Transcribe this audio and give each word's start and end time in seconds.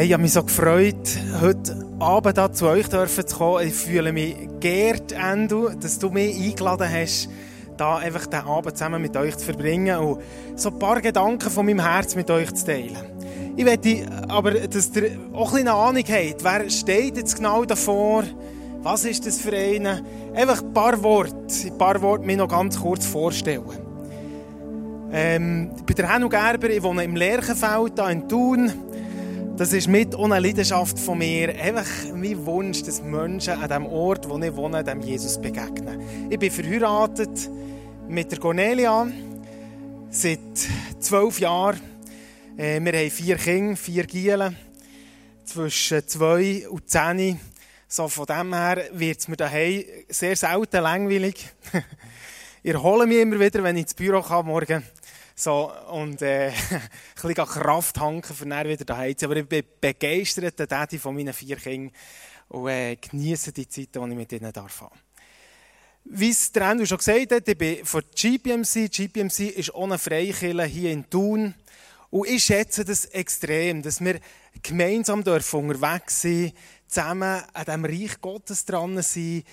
Hey, 0.00 0.06
ich 0.06 0.12
habe 0.14 0.22
mich 0.22 0.32
so 0.32 0.42
gefreut, 0.42 1.18
heute 1.42 1.76
Abend 1.98 2.38
da 2.38 2.50
zu 2.50 2.66
euch 2.68 2.88
zu 2.88 3.36
kommen. 3.36 3.66
Ich 3.66 3.74
fühle 3.74 4.14
mich 4.14 4.34
geehrt, 4.58 5.12
Endo, 5.12 5.68
dass 5.68 5.98
du 5.98 6.08
mich 6.08 6.34
eingeladen 6.34 6.88
hast, 6.90 7.28
da 7.76 7.98
einfach 7.98 8.24
den 8.24 8.40
Abend 8.40 8.78
zusammen 8.78 9.02
mit 9.02 9.14
euch 9.14 9.36
zu 9.36 9.44
verbringen 9.44 9.98
und 9.98 10.22
so 10.56 10.70
ein 10.70 10.78
paar 10.78 11.02
Gedanken 11.02 11.50
von 11.50 11.66
meinem 11.66 11.80
Herz 11.80 12.16
mit 12.16 12.30
euch 12.30 12.50
zu 12.54 12.64
teilen. 12.64 12.96
Ich 13.58 13.64
möchte 13.66 14.06
aber, 14.26 14.52
dass 14.52 14.90
ihr 14.96 15.18
auch 15.34 15.52
ein 15.52 15.68
eine 15.68 15.74
Ahnung 15.74 16.04
habt, 16.08 16.44
wer 16.44 16.70
steht 16.70 17.18
jetzt 17.18 17.36
genau 17.36 17.66
davor, 17.66 18.24
was 18.80 19.04
ist 19.04 19.26
das 19.26 19.38
für 19.38 19.54
einen? 19.54 20.00
Einfach 20.34 20.62
ein 20.62 20.72
paar 20.72 21.02
Worte, 21.02 21.34
ein 21.66 21.76
paar 21.76 22.00
Worte 22.00 22.24
mir 22.24 22.38
noch 22.38 22.48
ganz 22.48 22.80
kurz 22.80 23.04
vorstellen. 23.04 23.64
Ähm, 25.12 25.72
ich 25.76 25.84
bin 25.84 25.96
der 25.96 26.14
Henno 26.14 26.30
Gerber, 26.30 26.70
ich 26.70 26.82
wohne 26.82 27.04
im 27.04 27.16
Lerchenfeld, 27.16 27.92
hier 27.96 28.08
in 28.08 28.28
Thun. 28.30 28.72
Das 29.60 29.74
ist 29.74 29.88
mit 29.88 30.16
einer 30.16 30.40
Leidenschaft 30.40 30.98
von 30.98 31.18
mir. 31.18 31.54
Einfach 31.54 31.84
mein 32.14 32.46
Wunsch, 32.46 32.82
dass 32.82 33.02
Menschen 33.02 33.62
an 33.62 33.68
dem 33.68 33.84
Ort, 33.84 34.26
wo 34.26 34.38
ich 34.38 34.56
wohne, 34.56 34.82
dem 34.82 35.02
Jesus 35.02 35.38
begegnen. 35.38 36.30
Ich 36.30 36.38
bin 36.38 36.50
verheiratet 36.50 37.50
mit 38.08 38.32
der 38.32 38.38
Cornelia 38.38 39.06
seit 40.08 40.40
zwölf 40.98 41.38
Jahren. 41.40 41.78
Äh, 42.56 42.80
wir 42.80 42.90
haben 42.90 43.10
vier 43.10 43.36
Kinder, 43.36 43.76
vier 43.76 44.04
Gielen, 44.04 44.56
zwischen 45.44 46.08
zwei 46.08 46.66
und 46.66 46.88
zehn. 46.88 47.38
So 47.86 48.08
von 48.08 48.24
dem 48.24 48.54
her 48.54 48.86
wird 48.92 49.18
es 49.18 49.28
mir 49.28 49.36
daheim 49.36 49.84
sehr 50.08 50.36
selten 50.36 50.82
langweilig. 50.82 51.50
ich 52.62 52.72
erhole 52.72 53.06
mich 53.06 53.18
immer 53.18 53.38
wieder, 53.38 53.62
wenn 53.62 53.76
ich 53.76 53.82
ins 53.82 53.92
Büro 53.92 54.22
komme 54.22 54.48
morgen. 54.48 54.82
So, 55.40 55.72
und 55.90 56.20
äh, 56.20 56.48
ein 56.70 56.82
bisschen 57.14 57.46
Kraft 57.46 57.96
tanken, 57.96 58.34
für 58.34 58.44
dann 58.44 58.68
wieder 58.68 58.84
daheim 58.84 59.16
zu. 59.16 59.24
Aber 59.24 59.36
ich 59.36 59.48
bin 59.48 59.64
begeisterter 59.80 60.66
Daddy 60.66 60.98
von 60.98 61.14
meinen 61.14 61.32
vier 61.32 61.56
Kindern 61.56 61.94
und 62.48 62.68
äh, 62.68 62.96
genieße 62.96 63.50
die 63.50 63.66
Zeit, 63.66 63.88
die 63.94 63.98
ich 63.98 64.16
mit 64.16 64.32
ihnen 64.32 64.52
darf. 64.52 64.84
Wie 66.04 66.28
es 66.28 66.52
der 66.52 66.66
Andrew 66.66 66.84
schon 66.84 66.98
gesagt 66.98 67.32
hat, 67.32 67.48
ich 67.48 67.56
bin 67.56 67.86
von 67.86 68.02
GPMC. 68.14 68.90
GPMC 68.90 69.56
ist 69.56 69.74
ohne 69.74 69.96
Freikirche 69.96 70.64
hier 70.64 70.92
in 70.92 71.08
Thun. 71.08 71.54
Und 72.10 72.28
ich 72.28 72.44
schätze 72.44 72.84
das 72.84 73.06
extrem, 73.06 73.80
dass 73.80 74.04
wir 74.04 74.20
gemeinsam 74.62 75.24
dürfen 75.24 75.70
unterwegs 75.70 76.20
sein 76.20 76.52
zusammen 76.90 77.42
an 77.52 77.64
dem 77.64 77.84
Reich 77.84 78.20
Gottes 78.20 78.64
dran 78.64 79.00
sein, 79.00 79.44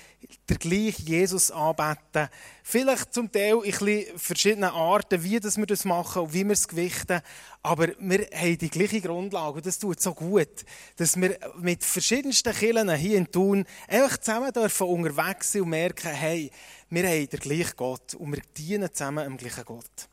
der 0.49 0.57
gleiche 0.57 1.03
Jesus 1.03 1.51
anbeten. 1.51 2.29
Vielleicht 2.63 3.13
zum 3.13 3.31
Teil 3.31 3.59
in 3.63 4.17
verschiedenen 4.17 4.71
Arten, 4.71 5.23
wie 5.23 5.39
wir 5.41 5.65
das 5.65 5.85
machen 5.85 6.23
und 6.23 6.33
wie 6.33 6.43
wir 6.43 6.53
es 6.53 6.67
gewichten. 6.67 7.21
Aber 7.61 7.89
wir 7.99 8.27
haben 8.33 8.57
die 8.57 8.69
gleiche 8.69 9.01
Grundlage 9.01 9.57
und 9.57 9.65
das 9.65 9.77
tut 9.77 10.01
so 10.01 10.13
gut, 10.13 10.65
dass 10.95 11.15
wir 11.15 11.37
mit 11.59 11.83
verschiedensten 11.83 12.53
Kirchen 12.53 12.93
hier 12.95 13.17
in 13.17 13.31
Thun 13.31 13.65
einfach 13.87 14.17
zusammen 14.17 14.51
dürfen 14.51 14.87
unterwegs 14.87 15.51
sein 15.51 15.61
und 15.61 15.69
merken, 15.69 16.09
hey, 16.09 16.49
wir 16.89 17.07
haben 17.07 17.29
den 17.29 17.39
gleichen 17.39 17.73
Gott 17.75 18.15
und 18.15 18.33
wir 18.33 18.41
dienen 18.57 18.91
zusammen 18.91 19.23
dem 19.23 19.37
gleichen 19.37 19.65
Gott. 19.65 20.09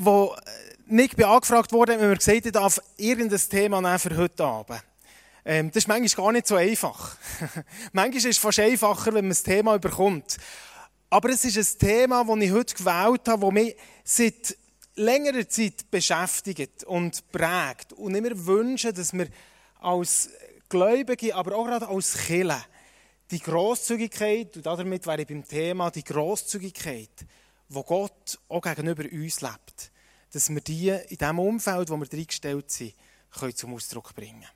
Wo 0.00 0.32
Nick 0.86 1.16
bin 1.16 1.26
angefragt 1.26 1.72
worden, 1.72 1.98
wenn 1.98 2.08
wir 2.10 2.16
gesagt 2.16 2.44
haben, 2.44 2.52
darf 2.52 2.80
irgendein 2.96 3.40
Thema 3.40 3.80
nehmen 3.80 3.98
für 3.98 4.16
heute 4.16 4.44
Abend. 4.44 4.80
Ähm, 5.44 5.72
das 5.72 5.78
ist 5.78 5.88
manchmal 5.88 6.24
gar 6.24 6.32
nicht 6.32 6.46
so 6.46 6.54
einfach. 6.54 7.16
manchmal 7.92 8.18
ist 8.18 8.24
es 8.26 8.38
fast 8.38 8.60
einfacher, 8.60 9.06
wenn 9.06 9.24
man 9.24 9.30
das 9.30 9.42
Thema 9.42 9.74
überkommt. 9.74 10.36
Aber 11.10 11.30
es 11.30 11.44
ist 11.44 11.58
ein 11.58 11.78
Thema, 11.88 12.22
das 12.22 12.36
ich 12.36 12.52
heute 12.52 12.74
gewählt 12.76 13.28
habe, 13.28 13.46
das 13.46 13.52
mich 13.52 13.76
seit 14.04 14.56
längerer 14.94 15.48
Zeit 15.48 15.90
beschäftigt 15.90 16.84
und 16.84 17.32
prägt. 17.32 17.92
Und 17.94 18.14
immer 18.14 18.46
wünsche, 18.46 18.92
dass 18.92 19.12
wir 19.12 19.26
als 19.80 20.30
Gläubige, 20.68 21.34
aber 21.34 21.56
auch 21.56 21.64
gerade 21.64 21.88
als 21.88 22.16
Kirche, 22.16 22.64
die 23.32 23.40
Grosszügigkeit, 23.40 24.56
und 24.56 24.64
damit 24.64 25.06
wäre 25.08 25.22
ich 25.22 25.26
beim 25.26 25.44
Thema, 25.44 25.90
die 25.90 26.04
Grosszügigkeit, 26.04 27.10
wo 27.68 27.82
Gott 27.82 28.38
auch 28.48 28.62
gegenüber 28.62 29.04
uns 29.10 29.40
lebt 29.40 29.92
dass 30.32 30.50
wir 30.50 30.60
die 30.60 30.90
in 30.90 31.16
dem 31.16 31.38
Umfeld, 31.38 31.90
wo 31.90 31.96
wir 31.96 32.12
reingestellt 32.12 32.70
sind, 32.70 32.94
können 33.38 33.54
zum 33.54 33.74
Ausdruck 33.74 34.14
bringen 34.14 34.46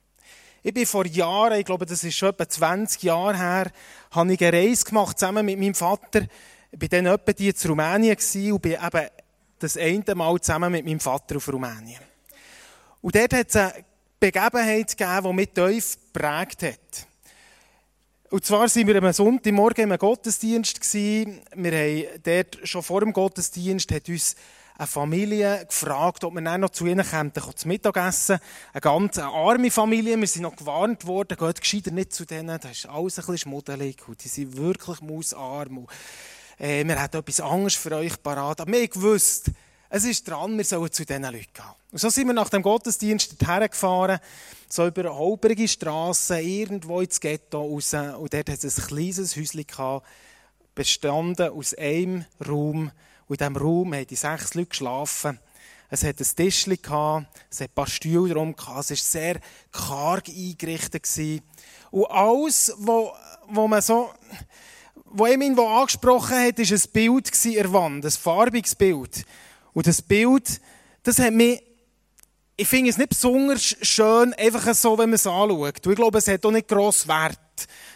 Ich 0.62 0.75
bin 0.75 0.87
vor 0.87 1.06
Jahren, 1.06 1.59
ich 1.59 1.65
glaube, 1.65 1.87
das 1.87 2.05
ist 2.05 2.17
schon 2.17 2.31
etwa 2.31 2.49
20 2.49 3.03
Jahre 3.03 3.39
her, 3.39 3.71
habe 4.11 4.33
ich 4.33 4.41
eine 4.43 4.53
Reise 4.53 4.84
gemacht 4.84 5.19
zusammen 5.19 5.47
mit 5.47 5.59
meinem 5.59 5.75
Vater. 5.75 6.27
Ich 6.71 6.81
war 6.81 6.89
dann 6.89 7.06
etwa 7.06 7.33
die 7.33 7.49
in 7.49 7.69
Rumänien 7.69 8.17
und 8.53 8.62
bin 8.62 8.73
eben 8.73 9.09
das 9.59 9.77
eine 9.77 10.15
Mal 10.15 10.41
zusammen 10.41 10.73
mit 10.73 10.84
meinem 10.84 11.00
Vater 11.00 11.37
auf 11.37 11.49
Rumänien. 11.49 12.00
Und 13.00 13.15
dort 13.15 13.34
hat 13.34 13.49
es 13.49 13.56
eine 13.56 13.84
Begebenheit 14.19 14.97
gegeben, 14.97 15.23
die 15.25 15.33
mich 15.33 15.49
tief 15.50 15.99
geprägt 16.12 16.62
hat. 16.62 17.06
Und 18.32 18.47
zwar 18.47 18.66
sind 18.66 18.87
wir 18.87 18.97
am 18.97 19.12
Sonntagmorgen 19.12 19.91
im 19.91 19.98
Gottesdienst. 19.98 20.82
Wir 20.94 21.44
haben 21.54 22.20
dort 22.22 22.66
schon 22.66 22.82
vor 22.82 23.00
dem 23.00 23.12
Gottesdienst 23.12 23.93
hat 23.93 24.09
uns 24.09 24.37
eine 24.78 24.87
Familie 24.87 25.66
gefragt, 25.66 26.25
ob 26.25 26.32
wir 26.32 26.41
dann 26.41 26.62
noch 26.62 26.70
zu 26.70 26.87
ihnen 26.87 27.04
kommen, 27.06 27.34
zu 27.34 27.69
Mittagessen. 27.69 28.38
Eine 28.72 28.81
ganz 28.81 29.19
arme 29.19 29.70
Familie. 29.70 30.19
Wir 30.19 30.26
sind 30.26 30.44
noch 30.44 30.56
gewarnt 30.56 31.06
worden, 31.06 31.37
geht 31.37 31.60
gescheiter 31.60 31.91
nicht 31.91 32.15
zu 32.15 32.25
denen. 32.25 32.59
Das 32.59 32.70
ist 32.70 32.87
alles 32.87 33.19
ein 33.19 33.26
bisschen 33.26 33.37
schmuddelig 33.37 33.98
und 34.09 34.25
die 34.25 34.28
sind 34.28 34.56
wirklich 34.56 35.03
mausarm. 35.03 35.76
Und, 35.76 35.88
äh, 36.59 36.87
wir 36.87 36.99
haben 36.99 37.19
etwas 37.19 37.41
anderes 37.41 37.75
für 37.75 37.94
euch 37.94 38.22
parat. 38.22 38.62
Aber 38.62 38.72
wir 38.72 38.88
gewusst, 38.88 39.50
es 39.95 40.05
ist 40.05 40.27
dran, 40.27 40.57
wir 40.57 40.65
sollen 40.65 40.91
zu 40.91 41.05
diesen 41.05 41.23
Leuten 41.23 41.53
gehen. 41.53 41.65
Und 41.91 41.99
so 41.99 42.09
sind 42.09 42.27
wir 42.27 42.33
nach 42.33 42.49
dem 42.49 42.63
Gottesdienst 42.63 43.43
dorthin 43.43 43.69
gefahren, 43.69 44.21
so 44.67 44.87
über 44.87 45.15
holprige 45.15 45.69
Strasse, 45.69 46.41
irgendwo 46.41 47.03
ins 47.03 47.21
Ghetto 47.21 47.61
raus. 47.61 47.93
Und 47.93 48.33
dort 48.33 48.49
hat 48.49 48.65
es 48.65 48.79
ein 48.79 48.87
kleines 48.87 49.37
Häuschen 49.37 49.67
gehabt, 49.67 50.07
bestanden 50.75 51.51
aus 51.51 51.75
einem 51.75 52.25
Raum, 52.49 52.91
und 53.29 53.41
in 53.41 53.53
diesem 53.53 53.57
Raum 53.57 53.95
haben 53.95 54.07
die 54.07 54.17
sechs 54.17 54.55
Leute 54.55 54.71
geschlafen. 54.71 55.39
Es 55.91 56.05
hat 56.05 56.19
ein 56.19 56.27
Tischchen 56.37 57.27
es 57.51 57.61
hat 57.61 57.69
ein 57.69 57.75
paar 57.75 57.87
Stühle 57.87 58.33
drum 58.33 58.55
es 58.59 58.67
war 58.67 58.83
sehr 58.83 59.41
karg 59.71 60.27
eingerichtet. 60.27 61.07
Und 61.91 62.07
alles, 62.07 62.75
wo 62.79 63.13
man 63.69 63.83
so, 63.83 64.11
wo 65.05 65.27
ihm 65.27 65.59
angesprochen 65.59 66.47
hat, 66.47 66.59
war 66.59 66.65
ein 66.65 66.93
Bild 66.95 67.45
in 67.45 67.53
der 67.53 67.73
Wand, 67.75 68.07
ein 68.07 68.11
farbiges 68.11 68.75
Bild. 68.75 69.27
Und 69.72 69.87
das 69.87 70.03
Bild, 70.03 70.60
das 71.03 71.19
hat 71.19 71.33
mich, 71.33 71.62
ich 72.56 72.69
finde 72.69 72.91
es 72.91 72.99
nicht 72.99 73.10
besonders 73.10 73.77
schön, 73.83 74.34
einfach 74.34 74.75
so, 74.75 74.99
wenn 74.99 75.10
man 75.10 75.15
es 75.15 75.27
anschaut. 75.27 75.87
Und 75.87 75.93
ich 75.93 75.97
glaube, 75.97 76.19
es 76.19 76.28
hat 76.28 76.44
auch 76.44 76.50
nicht 76.50 76.69
gross 76.69 77.09
Wert 77.09 77.38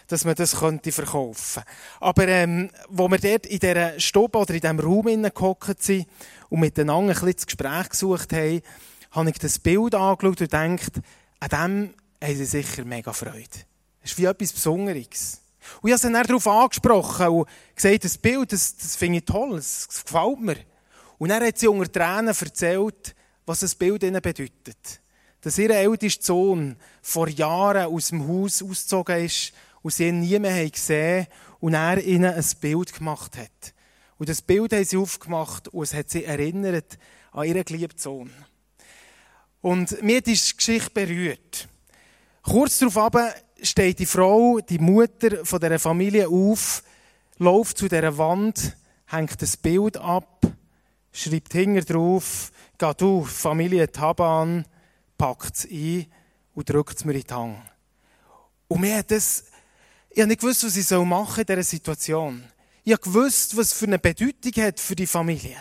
dass 0.07 0.25
man 0.25 0.35
das 0.35 0.57
könnte 0.57 0.91
verkaufen 0.91 1.63
könnte. 1.63 1.71
Aber 1.99 2.27
ähm, 2.27 2.69
wo 2.89 3.09
wir 3.09 3.19
dort 3.19 3.45
in 3.45 3.59
dieser 3.59 3.99
Stube 3.99 4.37
oder 4.37 4.53
in 4.53 4.61
diesem 4.61 4.79
Raum 4.79 5.05
gehockt 5.05 5.83
sind 5.83 6.07
und 6.49 6.61
miteinander 6.61 7.13
ein 7.13 7.13
bisschen 7.13 7.35
das 7.35 7.45
Gespräch 7.45 7.89
gesucht 7.89 8.33
haben, 8.33 8.61
habe 9.11 9.29
ich 9.29 9.37
das 9.37 9.59
Bild 9.59 9.95
angeschaut 9.95 10.23
und 10.23 10.37
gedacht, 10.37 10.91
an 11.39 11.49
dem 11.49 11.93
haben 12.23 12.35
sie 12.35 12.45
sicher 12.45 12.85
mega 12.85 13.13
Freude. 13.13 13.47
Das 14.01 14.11
ist 14.11 14.17
wie 14.17 14.25
etwas 14.25 14.53
Besonderes. 14.53 15.41
Und 15.81 15.89
ich 15.89 15.93
habe 15.93 15.99
sie 15.99 16.11
dann 16.11 16.25
darauf 16.25 16.47
angesprochen 16.47 17.27
und 17.27 17.49
gesagt, 17.75 18.05
das 18.05 18.17
Bild, 18.17 18.53
das, 18.53 18.77
das 18.77 18.95
finde 18.95 19.19
ich 19.19 19.25
toll, 19.25 19.55
das 19.55 19.87
gefällt 19.87 20.39
mir. 20.39 20.55
Und 21.17 21.29
dann 21.29 21.43
hat 21.43 21.57
sie 21.57 21.67
unter 21.67 21.91
Tränen 21.91 22.27
erzählt, 22.27 23.15
was 23.45 23.61
das 23.61 23.75
Bild 23.75 24.03
ihnen 24.03 24.21
bedeutet. 24.21 25.01
Dass 25.41 25.57
ihr 25.57 25.69
ältester 25.69 26.25
Sohn 26.25 26.75
vor 27.01 27.27
Jahren 27.29 27.87
aus 27.93 28.09
dem 28.09 28.27
Haus 28.27 28.61
ausgezogen 28.61 29.25
ist 29.25 29.53
und 29.81 29.93
sie 29.93 30.07
ihn 30.07 30.19
nie 30.19 30.37
mehr 30.39 30.69
gesehen 30.69 31.27
und 31.59 31.73
er 31.73 32.03
ihnen 32.03 32.33
ein 32.33 32.45
Bild 32.59 32.93
gemacht 32.93 33.37
hat. 33.37 33.73
Und 34.17 34.29
das 34.29 34.41
Bild 34.41 34.73
haben 34.73 34.83
sie 34.83 34.97
aufgemacht 34.97 35.67
und 35.69 35.83
es 35.83 35.93
hat 35.93 36.09
sie 36.09 36.25
erinnert 36.25 36.97
an 37.31 37.45
ihren 37.45 37.63
geliebten 37.63 37.99
Sohn. 37.99 38.31
Und 39.61 40.01
mir 40.01 40.17
hat 40.17 40.27
diese 40.27 40.55
Geschichte 40.55 40.91
berührt. 40.91 41.67
Kurz 42.41 42.79
darauf 42.79 43.33
steht 43.61 43.99
die 43.99 44.05
Frau, 44.05 44.59
die 44.59 44.79
Mutter 44.79 45.45
von 45.45 45.59
dieser 45.59 45.79
Familie 45.79 46.27
auf, 46.27 46.83
läuft 47.37 47.77
zu 47.77 47.87
dieser 47.87 48.17
Wand, 48.17 48.75
hängt 49.07 49.41
das 49.41 49.57
Bild 49.57 49.97
ab, 49.97 50.45
schreibt 51.17 51.53
hinter 51.53 51.81
drauf, 51.81 52.51
geht 52.77 53.01
du, 53.01 53.23
Familie 53.23 53.91
Taban, 53.91 54.65
packt 55.17 55.55
es 55.55 55.65
ein 55.65 56.07
und 56.53 56.69
drückt 56.69 56.97
es 56.97 57.05
mir 57.05 57.13
in 57.13 57.21
die 57.21 57.33
Hand. 57.33 57.57
Und 58.67 58.81
mir 58.81 58.97
hat 58.97 59.11
das 59.11 59.45
ich 60.17 60.21
habe 60.21 60.29
nicht 60.29 60.41
gewusst, 60.41 60.63
was 60.63 60.75
ich 60.75 60.89
machen 60.89 61.35
soll 61.35 61.41
in 61.41 61.45
dieser 61.45 61.63
Situation. 61.63 62.43
Ich 62.83 62.91
habe 62.91 63.03
gewusst, 63.03 63.55
was 63.55 63.71
für 63.71 63.85
eine 63.85 63.99
Bedeutung 63.99 64.63
hat 64.63 64.79
für 64.79 64.95
die 64.95 65.05
Familie. 65.05 65.57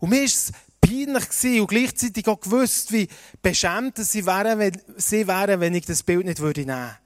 Und 0.00 0.10
mir 0.10 0.18
war 0.18 0.24
es 0.24 0.50
peinlich 0.80 1.28
gewesen 1.28 1.60
und 1.60 1.66
gleichzeitig 1.68 2.26
auch 2.26 2.40
gewusst, 2.40 2.90
wie 2.90 3.06
beschämt 3.40 3.98
sie 3.98 4.26
wären, 4.26 4.58
wenn, 4.58 4.76
sie 4.96 5.28
wären, 5.28 5.60
wenn 5.60 5.76
ich 5.76 5.86
das 5.86 6.02
Bild 6.02 6.26
nicht 6.26 6.40
würde 6.40 6.62
nehmen. 6.62 6.96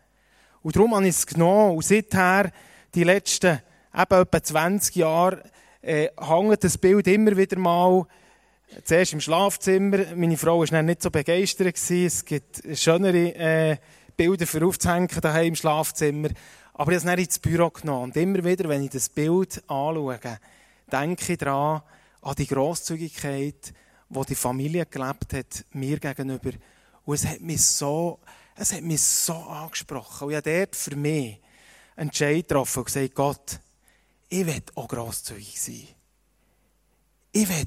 Und 0.63 0.75
darum 0.75 0.95
habe 0.95 1.07
ich 1.07 1.17
es 1.17 1.27
genommen. 1.27 1.77
Und 1.77 1.85
seither, 1.85 2.51
die 2.95 3.05
letzten 3.05 3.61
eben 3.95 4.23
etwa 4.23 4.43
20 4.43 4.97
Jahre, 4.97 5.43
äh, 5.87 6.11
hängt 6.19 6.65
das 6.65 6.79
Bild 6.79 7.07
immer 7.07 7.37
wieder 7.37 7.59
mal 7.59 8.07
zuerst 8.85 9.13
im 9.13 9.21
Schlafzimmer. 9.21 9.99
Meine 10.17 10.37
Frau 10.37 10.61
war 10.61 10.83
nicht 10.83 11.03
so 11.03 11.11
begeistert. 11.11 11.77
Es 11.91 12.25
gibt 12.25 12.63
schönere 12.75 13.35
äh, 13.35 13.77
Bilder 14.17 14.47
für 14.47 14.67
aufzuhängen 14.67 15.09
daheim 15.21 15.49
im 15.49 15.55
Schlafzimmer. 15.55 16.31
Aber 16.75 16.91
ich 16.91 16.97
habe 16.97 16.97
es 16.97 17.05
dann 17.05 17.19
ins 17.19 17.39
Büro 17.39 17.71
genommen. 17.71 18.05
Und 18.05 18.17
immer 18.17 18.45
wieder, 18.45 18.69
wenn 18.69 18.83
ich 18.83 18.91
das 18.91 19.09
Bild 19.09 19.63
anschaue, 19.69 20.19
denke 20.91 21.33
ich 21.33 21.39
daran, 21.39 21.83
an 22.21 22.35
die 22.35 22.47
Grosszügigkeit, 22.47 23.73
die 24.09 24.27
die 24.29 24.35
Familie 24.35 24.87
gelebt 24.87 25.33
hat, 25.33 25.65
mir 25.73 26.01
gegenüber. 26.01 26.51
Und 27.05 27.15
es 27.15 27.27
hat 27.27 27.41
mich 27.41 27.65
so, 27.65 28.19
es 28.57 28.73
hat 28.73 28.83
mich 28.83 29.03
so 29.03 29.35
angesprochen. 29.35 30.27
Und 30.27 30.31
ich 30.33 30.37
habe 30.37 30.59
dort 30.59 30.75
für 30.75 30.97
mich 30.97 31.41
einen 31.95 32.09
Entscheid 32.09 32.49
getroffen 32.49 32.81
und 32.81 32.87
gesagt, 32.87 33.15
Gott, 33.15 33.61
ich 34.29 34.47
will 34.47 34.63
auch 34.75 34.89
grosszügig 34.89 35.61
sein. 35.61 35.89
Ich 37.33 37.49
will 37.49 37.67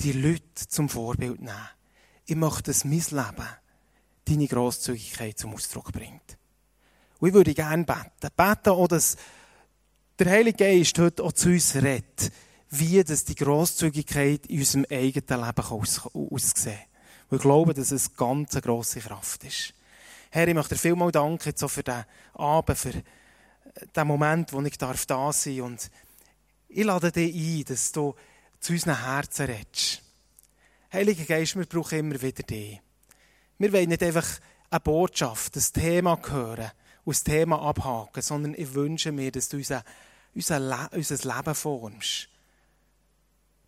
die 0.00 0.12
Leute 0.12 0.68
zum 0.68 0.88
Vorbild 0.88 1.40
nehmen. 1.40 1.68
Ich 2.26 2.36
möchte, 2.36 2.64
dass 2.64 2.84
mein 2.84 2.98
Leben 3.10 3.48
deine 4.24 4.48
Grosszügigkeit 4.48 5.38
zum 5.38 5.54
Ausdruck 5.54 5.92
bringt. 5.92 6.38
Und 7.18 7.28
ich 7.28 7.34
würde 7.34 7.54
gerne 7.54 7.84
beten. 7.84 8.34
Beten 8.36 8.70
auch, 8.70 8.88
dass 8.88 9.16
der 10.18 10.30
Heilige 10.30 10.64
Geist 10.64 10.98
heute 10.98 11.22
auch 11.22 11.32
zu 11.32 11.50
uns 11.50 11.74
redet, 11.74 12.32
wie 12.70 13.02
das 13.04 13.24
die 13.24 13.34
Grosszügigkeit 13.34 14.46
in 14.46 14.60
unserem 14.60 14.86
eigenen 14.90 15.44
Leben 15.44 15.64
aussehen 15.64 16.74
kann. 16.74 16.86
Und 17.30 17.36
ich 17.36 17.42
glaube, 17.42 17.74
dass 17.74 17.90
es 17.90 18.08
eine 18.08 18.16
ganz 18.16 18.60
grosse 18.62 19.00
Kraft 19.00 19.44
ist. 19.44 19.74
Herr, 20.30 20.48
ich 20.48 20.54
möchte 20.54 20.74
dir 20.74 20.80
vielmal 20.80 21.12
danken 21.12 21.48
jetzt 21.48 21.64
für 21.70 21.82
diesen 21.82 22.04
Abend, 22.34 22.78
für 22.78 22.92
den 23.96 24.06
Moment, 24.06 24.52
wo 24.52 24.60
ich 24.62 24.78
da 24.78 24.94
sein 24.94 25.06
darf. 25.06 25.46
Und 25.46 25.90
ich 26.68 26.84
lade 26.84 27.12
dich 27.12 27.34
ein, 27.34 27.64
dass 27.64 27.92
du 27.92 28.14
zu 28.60 28.72
unseren 28.72 29.04
Herzen 29.04 29.46
redest. 29.46 30.02
Heiliger 30.92 31.24
Geist, 31.24 31.56
wir 31.56 31.66
brauchen 31.66 31.98
immer 31.98 32.22
wieder 32.22 32.42
dich. 32.42 32.80
Wir 33.58 33.72
wollen 33.72 33.88
nicht 33.88 34.02
einfach 34.02 34.26
eine 34.70 34.80
Botschaft, 34.80 35.56
ein 35.56 35.62
Thema 35.72 36.18
hören 36.28 36.70
und 37.04 37.14
das 37.14 37.24
Thema 37.24 37.60
abhaken, 37.60 38.22
sondern 38.22 38.54
ich 38.54 38.74
wünsche 38.74 39.12
mir, 39.12 39.30
dass 39.30 39.48
du 39.48 39.58
unser, 39.58 39.84
unser, 40.34 40.58
Le 40.58 40.88
unser 40.92 41.34
Leben 41.34 41.54
formst. 41.54 42.28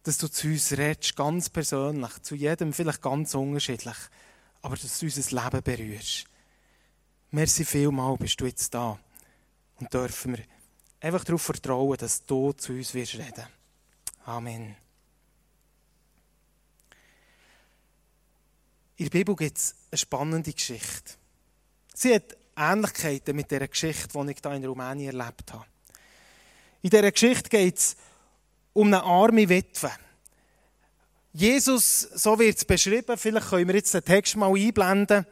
Dass 0.03 0.19
du 0.19 0.29
zu 0.29 0.49
uns 0.49 0.73
redest, 0.73 1.17
ganz 1.17 1.49
persönlich, 1.49 2.23
zu 2.23 2.35
jedem 2.35 2.73
vielleicht 2.73 3.03
ganz 3.03 3.35
unterschiedlich, 3.35 3.97
aber 4.63 4.77
dass 4.77 4.99
du 4.99 5.07
unser 5.07 5.43
Leben 5.43 5.63
berührst. 5.63 6.25
Merci 7.31 7.65
vielmal, 7.65 8.17
bist 8.17 8.41
du 8.41 8.47
jetzt 8.47 8.73
da. 8.73 8.99
Und 9.79 9.93
dürfen 9.93 10.37
wir 10.37 10.45
einfach 11.01 11.25
darauf 11.25 11.43
vertrauen, 11.43 11.97
dass 11.99 12.25
du 12.25 12.53
zu 12.53 12.73
uns 12.73 12.95
wirst 12.95 13.15
reden. 13.15 13.47
Amen. 14.25 14.77
In 18.97 19.05
der 19.05 19.11
Bibel 19.11 19.37
gibt 19.37 19.59
es 19.59 19.75
eine 19.91 19.99
spannende 19.99 20.53
Geschichte. 20.53 21.13
Sie 21.95 22.15
hat 22.15 22.37
Ähnlichkeiten 22.57 23.37
mit 23.37 23.51
der 23.51 23.69
Geschichte, 23.69 24.09
die 24.09 24.31
ich 24.31 24.39
hier 24.43 24.53
in 24.53 24.65
Rumänien 24.65 25.19
erlebt 25.19 25.53
habe. 25.53 25.67
In 26.81 26.91
dieser 26.91 27.13
Geschichte 27.13 27.51
geht 27.51 27.77
es 27.77 27.97
um 28.73 28.87
eine 28.87 29.03
arme 29.03 29.49
Witwe. 29.49 29.91
Jesus, 31.33 32.01
so 32.01 32.39
wird 32.39 32.57
es 32.57 32.65
beschrieben, 32.65 33.19
vielleicht 33.19 33.51
können 33.51 33.69
wir 33.69 33.75
jetzt 33.75 33.93
den 33.93 34.05
Text 34.05 34.37
mal 34.37 34.55
einblenden. 34.55 35.27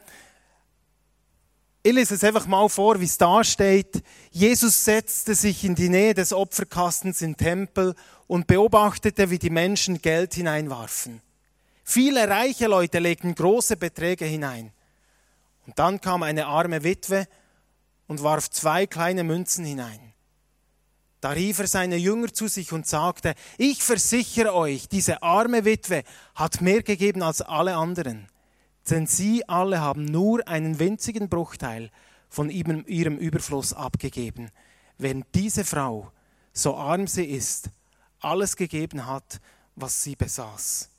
Ich 1.86 1.92
lese 1.92 2.14
es 2.14 2.24
einfach 2.24 2.46
mal 2.46 2.66
vor, 2.70 2.98
wie 2.98 3.04
es 3.04 3.18
da 3.18 3.44
steht. 3.44 4.02
Jesus 4.30 4.86
setzte 4.86 5.34
sich 5.34 5.64
in 5.64 5.74
die 5.74 5.90
Nähe 5.90 6.14
des 6.14 6.32
Opferkastens 6.32 7.20
im 7.20 7.36
Tempel 7.36 7.94
und 8.26 8.46
beobachtete, 8.46 9.28
wie 9.28 9.38
die 9.38 9.50
Menschen 9.50 10.00
Geld 10.00 10.32
hineinwarfen. 10.32 11.20
Viele 11.84 12.26
reiche 12.26 12.68
Leute 12.68 13.00
legten 13.00 13.34
große 13.34 13.76
Beträge 13.76 14.24
hinein. 14.24 14.72
Und 15.66 15.78
dann 15.78 16.00
kam 16.00 16.22
eine 16.22 16.46
arme 16.46 16.82
Witwe 16.84 17.28
und 18.06 18.22
warf 18.22 18.48
zwei 18.48 18.86
kleine 18.86 19.22
Münzen 19.22 19.66
hinein. 19.66 20.14
Da 21.20 21.32
rief 21.32 21.58
er 21.58 21.66
seine 21.66 21.96
Jünger 21.96 22.32
zu 22.32 22.48
sich 22.48 22.72
und 22.72 22.86
sagte, 22.86 23.34
ich 23.58 23.82
versichere 23.82 24.54
euch, 24.54 24.88
diese 24.88 25.22
arme 25.22 25.66
Witwe 25.66 26.02
hat 26.34 26.62
mehr 26.62 26.82
gegeben 26.82 27.22
als 27.22 27.42
alle 27.42 27.76
anderen, 27.76 28.26
denn 28.90 29.06
sie 29.06 29.48
alle 29.48 29.80
haben 29.80 30.04
nur 30.04 30.46
einen 30.46 30.78
winzigen 30.78 31.28
Bruchteil 31.28 31.90
von 32.28 32.50
ihrem 32.50 33.16
Überfluss 33.18 33.72
abgegeben, 33.72 34.50
während 34.98 35.26
diese 35.34 35.64
Frau, 35.64 36.10
so 36.52 36.76
arm 36.76 37.06
sie 37.06 37.24
ist, 37.24 37.70
alles 38.20 38.56
gegeben 38.56 39.06
hat, 39.06 39.40
was 39.76 40.02
sie 40.02 40.16
besaß. 40.16 40.90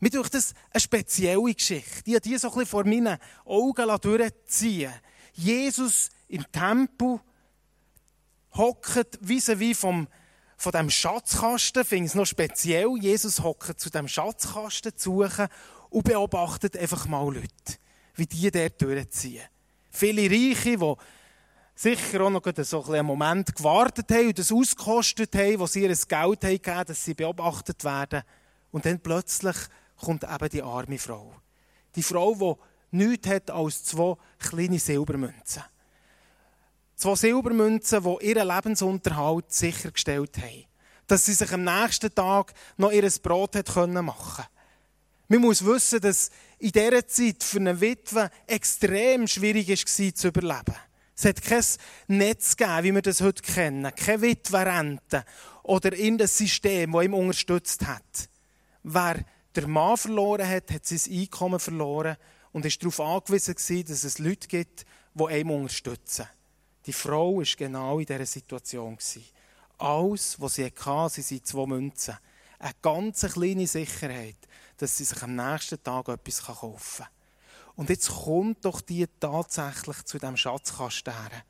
Mir 0.00 0.10
durch 0.10 0.28
das 0.28 0.54
eine 0.70 0.80
spezielle 0.80 1.54
Geschichte. 1.54 2.02
Ich 2.04 2.14
habe 2.14 2.20
die 2.20 2.36
so 2.36 2.48
ein 2.48 2.54
bisschen 2.54 2.66
vor 2.66 2.84
meinen 2.84 3.18
Augen 3.44 3.88
durchziehen 4.00 4.92
Jesus 5.32 6.10
im 6.28 6.44
Tempel 6.52 7.20
hockt 8.52 9.18
vis-à-vis 9.20 9.78
vom 9.78 10.08
von 10.56 10.72
dem 10.72 10.88
Schatzkasten, 10.88 11.84
finde 11.84 12.04
ich 12.04 12.12
es 12.12 12.14
noch 12.14 12.26
speziell. 12.26 12.96
Jesus 13.00 13.40
hockt 13.40 13.80
zu 13.80 13.90
dem 13.90 14.06
Schatzkasten 14.06 14.96
zu 14.96 15.22
suchen 15.22 15.48
und 15.94 16.02
beobachtet 16.02 16.76
einfach 16.76 17.06
mal 17.06 17.32
Leute, 17.32 17.78
wie 18.16 18.26
die 18.26 18.50
dort 18.50 18.82
durchziehen. 18.82 19.44
Viele 19.92 20.22
Reiche, 20.22 20.76
die 20.76 20.94
sicher 21.76 22.20
auch 22.22 22.30
noch 22.30 22.42
so 22.62 22.84
einen 22.86 23.06
Moment 23.06 23.54
gewartet 23.54 24.10
haben 24.10 24.26
und 24.26 24.38
das 24.40 24.50
ausgekostet 24.50 25.32
haben, 25.36 25.60
wo 25.60 25.68
sie 25.68 25.82
ihr 25.82 25.94
Geld 25.94 26.10
haben 26.10 26.36
gegeben, 26.40 26.84
dass 26.84 27.04
sie 27.04 27.14
beobachtet 27.14 27.84
werden. 27.84 28.24
Und 28.72 28.86
dann 28.86 28.98
plötzlich 28.98 29.54
kommt 29.96 30.24
eben 30.24 30.48
die 30.48 30.62
arme 30.64 30.98
Frau. 30.98 31.32
Die 31.94 32.02
Frau, 32.02 32.34
die 32.90 32.96
nichts 32.96 33.28
hat 33.28 33.50
als 33.52 33.84
zwei 33.84 34.16
kleine 34.40 34.80
Silbermünzen. 34.80 35.62
Zwei 36.96 37.14
Silbermünzen, 37.14 38.02
die 38.02 38.26
ihren 38.26 38.48
Lebensunterhalt 38.48 39.52
sichergestellt 39.52 40.38
haben. 40.38 40.64
Dass 41.06 41.26
sie 41.26 41.34
sich 41.34 41.52
am 41.52 41.62
nächsten 41.62 42.12
Tag 42.12 42.52
noch 42.78 42.90
ihr 42.90 43.08
Brot 43.22 43.54
hat 43.54 43.76
machen 43.76 43.94
konnte. 43.94 44.53
Man 45.34 45.42
muss 45.42 45.64
wissen, 45.64 46.00
dass 46.00 46.30
in 46.60 46.70
dieser 46.70 47.08
Zeit 47.08 47.42
für 47.42 47.58
eine 47.58 47.80
Witwe 47.80 48.30
extrem 48.46 49.26
schwierig 49.26 49.68
war, 49.68 50.14
zu 50.14 50.28
überleben. 50.28 50.76
Es 51.16 51.24
hat 51.24 51.42
kein 51.42 51.64
Netz 52.06 52.56
gegeben, 52.56 52.84
wie 52.84 52.94
wir 52.94 53.02
das 53.02 53.20
heute 53.20 53.42
kennen. 53.42 53.92
Keine 53.96 54.22
Witwerrente 54.22 55.24
oder 55.64 55.92
irgendein 55.92 56.28
System, 56.28 56.92
das 56.92 57.04
ihm 57.04 57.14
unterstützt 57.14 57.84
hat. 57.84 58.28
Wer 58.84 59.24
der 59.56 59.66
Mann 59.66 59.96
verloren 59.96 60.48
hat, 60.48 60.70
hat 60.70 60.86
sein 60.86 61.12
Einkommen 61.12 61.58
verloren 61.58 62.16
und 62.52 62.64
ist 62.64 62.80
darauf 62.80 63.00
angewiesen 63.00 63.84
dass 63.88 64.04
es 64.04 64.20
Leute 64.20 64.46
gibt, 64.46 64.86
die 65.14 65.40
ihn 65.40 65.50
unterstützen. 65.50 66.28
Die 66.86 66.92
Frau 66.92 67.38
war 67.38 67.44
genau 67.56 67.98
in 67.98 68.06
dieser 68.06 68.26
Situation. 68.26 68.98
Alles, 69.78 70.40
was 70.40 70.54
sie 70.54 70.66
hatte, 70.66 71.22
sind 71.22 71.44
zwei 71.44 71.66
Münzen. 71.66 72.16
Eine 72.60 72.72
ganz 72.80 73.22
kleine 73.22 73.66
Sicherheit, 73.66 74.36
dass 74.76 74.96
sie 74.96 75.04
sich 75.04 75.22
am 75.22 75.36
nächsten 75.36 75.82
Tag 75.82 76.08
etwas 76.08 76.42
kaufen 76.42 77.04
kann. 77.04 77.08
Und 77.76 77.90
jetzt 77.90 78.08
kommt 78.08 78.64
doch 78.64 78.80
die 78.80 79.06
tatsächlich 79.18 80.02
zu 80.04 80.18
dem 80.18 80.36
Schatzkasten 80.36 81.12
her 81.12 81.42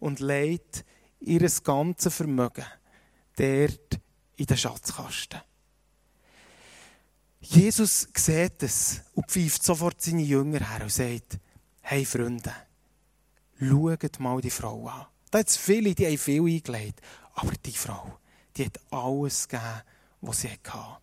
und 0.00 0.20
legt 0.20 0.84
ihr 1.20 1.48
ganzes 1.62 2.14
Vermögen 2.14 2.66
dort 3.36 4.00
in 4.36 4.46
den 4.46 4.56
Schatzkasten. 4.56 5.40
Jesus 7.40 8.08
sieht 8.16 8.62
es 8.62 9.02
und 9.14 9.30
pfeift 9.30 9.62
sofort 9.62 10.00
seine 10.02 10.22
Jünger 10.22 10.68
her 10.68 10.82
und 10.82 10.92
sagt, 10.92 11.38
hey 11.82 12.04
Freunde, 12.04 12.52
schaut 13.60 14.18
mal 14.18 14.40
die 14.40 14.50
Frau 14.50 14.88
an. 14.88 15.06
Da 15.30 15.38
hat 15.38 15.48
es 15.48 15.56
viele, 15.56 15.94
die 15.94 16.06
haben 16.06 16.18
viel 16.18 16.42
eingelegt. 16.42 17.00
Aber 17.34 17.52
die 17.64 17.72
Frau, 17.72 18.18
die 18.56 18.64
hat 18.64 18.80
alles 18.90 19.46
gegeben, 19.46 19.82
was 20.22 20.40
sie 20.40 20.50
hatte. 20.50 20.98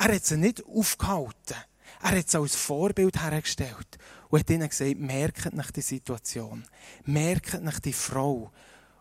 Er 0.00 0.14
hat 0.14 0.24
sie 0.24 0.38
nicht 0.38 0.64
aufgehalten. 0.64 1.58
Er 2.02 2.18
hat 2.18 2.30
sie 2.30 2.38
als 2.38 2.56
Vorbild 2.56 3.22
hergestellt 3.22 3.98
und 4.30 4.40
hat 4.40 4.48
ihnen 4.48 4.66
gesagt, 4.66 4.98
merkt 4.98 5.52
nach 5.52 5.70
die 5.70 5.82
Situation. 5.82 6.64
Merkt 7.04 7.60
nach 7.62 7.80
die 7.80 7.92
Frau, 7.92 8.50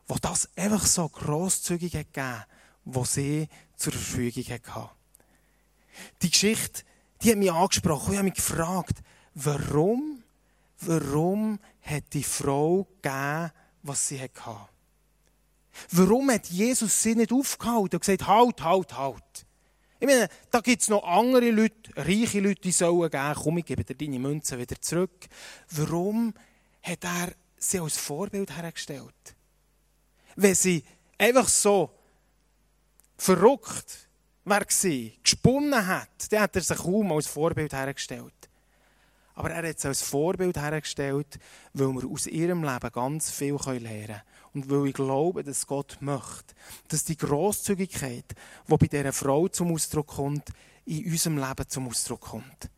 die 0.10 0.20
das 0.20 0.50
einfach 0.58 0.86
so 0.86 1.08
grosszügig 1.08 1.96
hat 1.96 2.14
gegeben, 2.14 2.44
was 2.84 3.14
sie 3.14 3.48
zur 3.78 3.94
Verfügung 3.94 4.44
hatte. 4.54 4.90
Die 6.22 6.32
Geschichte, 6.32 6.84
die 7.22 7.32
hat 7.32 7.38
mich 7.38 7.52
angesprochen. 7.52 8.12
Ich 8.12 8.18
habe 8.18 8.28
mich 8.28 8.36
gefragt, 8.36 8.98
warum, 9.36 10.22
warum 10.82 11.60
hat 11.82 12.12
die 12.12 12.24
Frau 12.26 12.86
gegeben, 13.02 13.54
was 13.84 14.10
sie 14.10 14.20
hatte? 14.20 14.68
Warum 15.92 16.30
hat 16.30 16.48
Jesus 16.48 17.02
sie 17.02 17.16
nicht 17.16 17.32
aufgehalten 17.32 17.96
und 17.96 18.02
gesagt, 18.02 18.28
halt, 18.28 18.62
halt, 18.62 18.98
halt? 18.98 19.46
Ich 20.00 20.08
meine, 20.08 20.30
da 20.50 20.62
gibt 20.62 20.82
es 20.82 20.88
noch 20.88 21.04
andere 21.04 21.52
Leute, 21.52 21.92
reiche 21.96 22.40
Leute, 22.40 22.62
die 22.62 22.72
sollen 22.72 23.10
geben, 23.10 23.36
komm, 23.36 23.58
ich 23.58 23.66
gebe 23.66 23.84
dir 23.84 23.96
deine 23.96 24.18
Münzen 24.18 24.58
wieder 24.58 24.80
zurück. 24.80 25.28
Warum 25.72 26.34
hat 26.82 27.04
er 27.04 27.34
sie 27.58 27.80
als 27.80 27.98
Vorbild 27.98 28.56
hergestellt? 28.56 29.36
Wenn 30.38 30.56
sie 30.56 30.84
einfach 31.18 31.50
so 31.50 31.92
verrückt 33.18 34.08
war, 34.46 34.64
gesponnen 34.64 35.86
hat, 35.86 36.32
der 36.32 36.42
hat 36.42 36.56
er 36.56 36.62
sich 36.62 36.78
kaum 36.78 37.12
als 37.12 37.28
Vorbild 37.28 37.74
hergestellt. 37.74 38.39
Aber 39.40 39.52
er 39.52 39.70
hat 39.70 39.78
es 39.78 39.86
als 39.86 40.02
Vorbild 40.02 40.58
hergestellt, 40.58 41.40
weil 41.72 41.88
wir 41.94 42.12
aus 42.12 42.28
ihrem 42.28 42.62
Leben 42.62 42.92
ganz 42.92 43.32
viel 43.32 43.56
lernen 43.56 43.86
können. 43.86 44.22
Und 44.54 44.70
weil 44.70 44.88
ich 44.88 44.94
glaube, 44.94 45.46
dass 45.46 45.66
Gott 45.66 45.96
möchte, 46.02 46.54
dass 46.90 47.06
die 47.06 47.16
Grosszügigkeit, 47.16 48.26
die 48.68 48.78
bei 48.78 48.88
dieser 48.88 49.14
Frau 49.14 49.48
zum 49.48 49.72
Ausdruck 49.72 50.08
kommt, 50.08 50.50
in 50.84 51.06
unserem 51.06 51.38
Leben 51.38 51.70
zum 51.70 51.88
Ausdruck 51.88 52.20
kommt. 52.20 52.70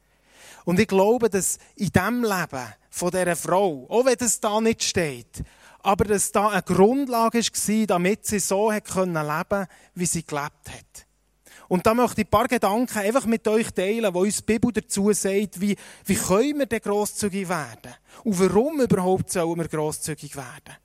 Und 0.64 0.80
ich 0.80 0.88
glaube, 0.88 1.32
dass 1.32 1.58
in 1.78 1.90
diesem 1.90 2.22
Leben 2.22 2.74
von 2.92 3.10
dieser 3.10 3.36
Frau, 3.36 3.88
auch 3.90 4.06
wenn 4.06 4.18
das 4.20 4.40
da 4.40 4.62
nicht 4.62 4.84
steht, 4.84 5.44
aber 5.80 6.06
dass 6.06 6.32
da 6.32 6.50
eine 6.50 6.62
Grundlage 6.62 7.40
war, 7.40 7.88
damit 7.88 8.28
sie 8.28 8.38
so 8.38 8.70
leben 8.70 8.86
konnte, 8.86 9.68
wie 9.96 10.06
sie 10.06 10.24
gelebt 10.24 10.70
hat. 10.70 11.08
Und 11.72 11.86
da 11.88 11.94
möchte 11.94 12.20
ich 12.20 12.28
ein 12.28 12.30
paar 12.30 12.50
Gedanken 12.50 12.98
einfach 12.98 13.26
mit 13.26 13.48
euch 13.48 13.72
teilen, 13.72 14.14
wo 14.14 14.24
uns 14.24 14.40
die 14.40 14.44
Bibel 14.44 14.74
dazu 14.74 15.14
sagt, 15.14 15.62
wie, 15.62 15.78
wie 16.04 16.16
können 16.16 16.60
wir 16.60 16.66
denn 16.66 16.82
grosszügig 16.82 17.48
werden? 17.48 17.96
Und 18.26 18.38
warum 18.42 18.82
überhaupt 18.82 19.32
sollen 19.32 19.58
wir 19.58 19.70
grosszügig 19.70 20.36
werden? 20.36 20.76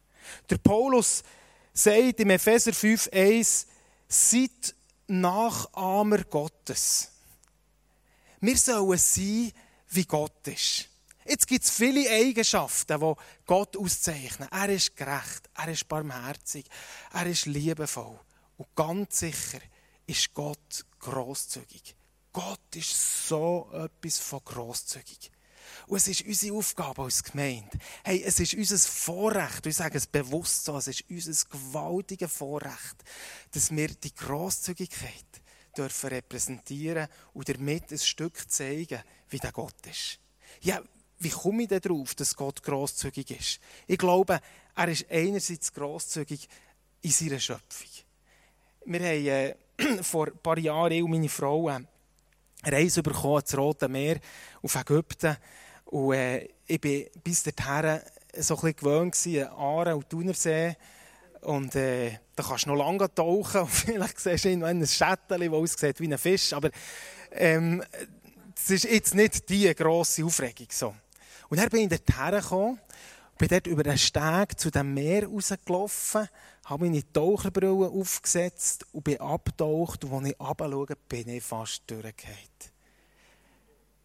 Der 0.49 0.59
Paulus 0.59 1.25
sagt 1.73 2.21
im 2.21 2.31
Epheser 2.31 2.71
5,1, 2.71 3.67
seid 4.07 4.77
Nachahmer 5.09 6.23
Gottes. 6.23 7.11
Wir 8.41 8.57
sollen 8.57 8.97
sein, 8.97 9.51
wie 9.89 10.05
Gott 10.05 10.47
ist. 10.47 10.89
Jetzt 11.25 11.49
gibt 11.49 11.65
es 11.65 11.71
viele 11.73 12.09
Eigenschaften, 12.09 13.01
die 13.01 13.13
Gott 13.45 13.77
auszeichnen. 13.77 14.49
Er 14.53 14.69
ist 14.69 14.97
gerecht, 14.97 15.51
er 15.53 15.67
ist 15.67 15.89
barmherzig, 15.89 16.65
er 17.13 17.27
ist 17.27 17.47
liebevoll. 17.47 18.21
Und 18.57 18.69
ganz 18.77 19.19
sicher, 19.19 19.59
ist 20.07 20.33
Gott 20.35 20.85
großzügig. 20.99 21.97
Gott 22.33 22.77
ist 22.77 23.29
so 23.29 23.71
etwas 23.73 24.19
von 24.19 24.41
großzügig. 24.45 25.31
Und 25.87 25.97
es 25.97 26.09
ist 26.09 26.25
unsere 26.25 26.57
Aufgabe 26.57 27.03
als 27.03 27.23
Gemeinde. 27.23 27.79
Hey, 28.05 28.23
es 28.23 28.39
ist 28.41 28.55
unser 28.55 28.79
Vorrecht, 28.79 29.67
ich 29.67 29.77
sage 29.77 29.99
es 29.99 30.07
bewusst 30.07 30.65
so, 30.65 30.77
es 30.77 30.89
ist 30.89 31.05
unser 31.09 31.49
gewaltiges 31.49 32.33
Vorrecht, 32.33 32.97
dass 33.51 33.71
wir 33.71 33.89
die 33.89 34.15
Großzügigkeit 34.15 35.25
dürfen 35.77 36.11
repräsentieren 36.11 37.09
und 37.33 37.49
damit 37.49 37.91
ein 37.91 37.99
Stück 37.99 38.51
zeigen, 38.51 39.03
wie 39.29 39.39
der 39.39 39.53
Gott 39.53 39.87
ist. 39.87 40.19
Ja, 40.61 40.83
wie 41.19 41.31
komme 41.31 41.63
ich 41.63 41.69
denn 41.69 41.81
darauf, 41.81 42.15
dass 42.15 42.37
Gott 42.37 42.63
großzügig 42.63 43.31
ist? 43.31 43.61
Ich 43.87 43.99
glaube, 43.99 44.41
er 44.75 44.89
ist 44.89 45.11
einerseits 45.11 45.73
großzügig 45.73 46.49
in 47.03 47.11
seiner 47.11 47.41
Schöpfung. 47.41 47.89
Wir 48.85 49.01
haben 49.01 49.27
äh, 49.27 49.55
vor 50.03 50.29
ein 50.29 50.39
paar 50.43 50.59
Jahren, 50.59 50.93
ich 50.93 51.03
und 51.03 51.11
meine 51.11 51.29
Frau, 51.29 51.69
eine 51.69 51.87
Reise 52.65 53.03
bekommen 53.03 53.41
ins 53.41 53.57
Rote 53.57 53.89
Meer 53.89 54.19
auf 54.63 54.75
Ägypten. 54.75 55.37
Und 55.87 56.15
äh, 56.15 56.49
ich 56.67 56.83
war 56.83 57.21
bis 57.23 57.43
dahin 57.43 58.01
so 58.37 58.59
ein 58.61 58.75
gewöhnt 58.75 59.15
gewesen, 59.15 59.49
Aare 59.49 59.97
und 59.97 60.09
Thunersee. 60.09 60.77
Und 61.43 61.77
äh, 61.77 62.19
da 62.35 62.43
kannst 62.43 62.67
du 62.67 62.71
noch 62.71 62.77
lange 62.77 63.13
tauchen 63.15 63.61
und 63.63 63.71
vielleicht 63.71 64.19
siehst 64.19 64.45
du 64.45 64.49
irgendwann 64.49 64.81
ein 64.81 64.87
Schätzchen, 64.87 65.41
das 65.41 65.51
aussieht 65.51 66.01
wie 66.01 66.13
ein 66.13 66.19
Fisch. 66.19 66.53
Aber 66.53 66.71
ähm, 67.33 67.85
das 68.55 68.71
ist 68.71 68.85
jetzt 68.85 69.15
nicht 69.15 69.49
die 69.49 69.73
grosse 69.75 70.25
Aufregung. 70.25 70.67
So. 70.71 70.95
Und 71.49 71.61
dann 71.61 71.69
bin 71.69 71.83
ich 71.83 71.89
dort 71.89 72.19
hergekommen, 72.19 72.81
bin 73.39 73.49
dort 73.49 73.67
über 73.67 73.83
den 73.83 73.99
Steg 73.99 74.59
zu 74.59 74.71
dem 74.71 74.95
Meer 74.95 75.27
rausgelaufen 75.27 76.29
habe 76.67 76.87
meine 76.87 77.13
Taucherbrille 77.13 77.89
aufgesetzt 77.89 78.87
und 78.93 79.05
bin 79.05 79.21
abgetaucht. 79.21 80.05
Und 80.05 80.13
als 80.13 80.29
ich 80.29 80.41
runterschaue, 80.41 80.97
bin 81.09 81.29
ich 81.29 81.43
fast 81.45 81.83
durchgefallen. 81.87 82.37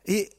Ich, 0.04 0.30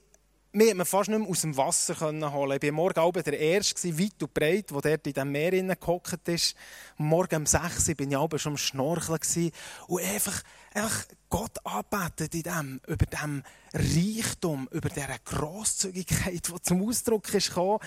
mich 0.53 0.71
hat 0.71 0.77
man 0.77 0.87
fast 0.87 1.09
nicht 1.09 1.19
mehr 1.19 1.29
aus 1.29 1.41
dem 1.41 1.57
Wasser 1.57 1.99
holen. 2.01 2.59
Ich 2.61 2.69
war 2.69 2.73
morgen 2.73 3.01
Abend 3.01 3.27
der 3.27 3.39
Erste, 3.39 3.99
weit 3.99 4.23
und 4.23 4.35
breit, 4.35 4.71
der 4.71 4.81
dort 4.81 5.07
in 5.07 5.13
diesem 5.13 5.33
Meer 5.33 5.51
gehockt 5.51 6.29
ist. 6.29 6.55
Morgen 6.97 7.37
um 7.37 7.47
6 7.47 7.89
Uhr 7.89 7.99
war 7.99 8.35
ich 8.35 8.43
schon 8.43 8.53
am 8.53 8.57
Schnorcheln. 8.57 9.51
Und 9.89 10.03
einfach, 10.03 10.43
einfach 10.75 11.07
Gott 11.33 11.65
anbetet 11.65 12.35
in 12.35 12.43
dem, 12.43 12.81
über 12.87 13.07
dem 13.07 13.43
Reichtum, 13.73 14.69
über 14.71 14.91
diese 14.91 15.17
Grosszügigkeit, 15.25 16.47
die 16.47 16.63
zum 16.63 16.87
Ausdruck 16.87 17.33
ist 17.33 17.49
gekommen, 17.49 17.79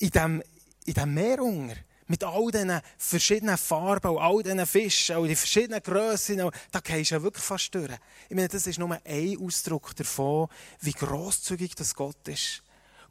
in 0.00 0.10
diesem, 0.10 0.42
in 0.84 0.94
diesem 0.94 1.14
Meerunger 1.14 1.76
mit 2.08 2.24
all 2.24 2.50
diesen 2.50 2.80
verschiedenen 2.96 3.56
Farben 3.56 4.18
all 4.18 4.42
diesen 4.42 4.66
Fischen 4.66 5.18
und 5.18 5.28
die 5.28 5.36
verschiedenen 5.36 5.80
Grössen, 5.80 6.50
da 6.72 6.80
gehst 6.80 7.12
du 7.12 7.14
ja 7.14 7.22
wirklich 7.22 7.44
fast 7.44 7.72
durch. 7.72 7.92
Ich 8.28 8.34
meine, 8.34 8.48
das 8.48 8.66
ist 8.66 8.80
nur 8.80 8.98
ein 9.04 9.38
Ausdruck 9.40 9.94
davon, 9.94 10.48
wie 10.80 10.90
grosszügig 10.90 11.76
das 11.76 11.94
Gott 11.94 12.26
ist. 12.26 12.64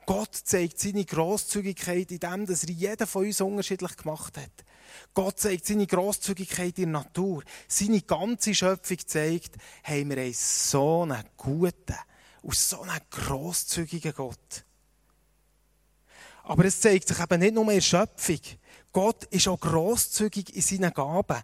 Gott 0.05 0.35
zeigt 0.35 0.79
seine 0.79 1.05
Grosszügigkeit 1.05 2.11
in 2.11 2.19
dem, 2.19 2.45
dass 2.45 2.65
er 2.65 2.71
jeden 2.71 3.07
von 3.07 3.25
uns 3.25 3.39
unterschiedlich 3.39 3.95
gemacht 3.95 4.35
hat. 4.35 4.66
Gott 5.13 5.39
zeigt 5.39 5.65
seine 5.65 5.87
Grosszügigkeit 5.87 6.77
in 6.79 6.93
der 6.93 7.01
Natur. 7.03 7.43
Seine 7.67 8.01
ganze 8.01 8.53
Schöpfung 8.53 8.97
zeigt, 9.05 9.55
haben 9.83 10.09
wir 10.09 10.17
einen 10.17 10.33
so 10.33 11.03
einen 11.03 11.23
guten 11.35 11.95
und 12.41 12.55
so 12.55 12.81
einen 12.81 13.01
grosszügigen 13.09 14.13
Gott. 14.13 14.63
Aber 16.43 16.65
es 16.65 16.79
zeigt 16.79 17.07
sich 17.07 17.19
eben 17.19 17.39
nicht 17.39 17.53
nur 17.53 17.65
in 17.65 17.75
der 17.75 17.81
Schöpfung, 17.81 18.39
Gott 18.93 19.25
ist 19.25 19.47
auch 19.47 19.59
grosszügig 19.59 20.55
in 20.55 20.61
seinen 20.61 20.93
Gaben. 20.93 21.43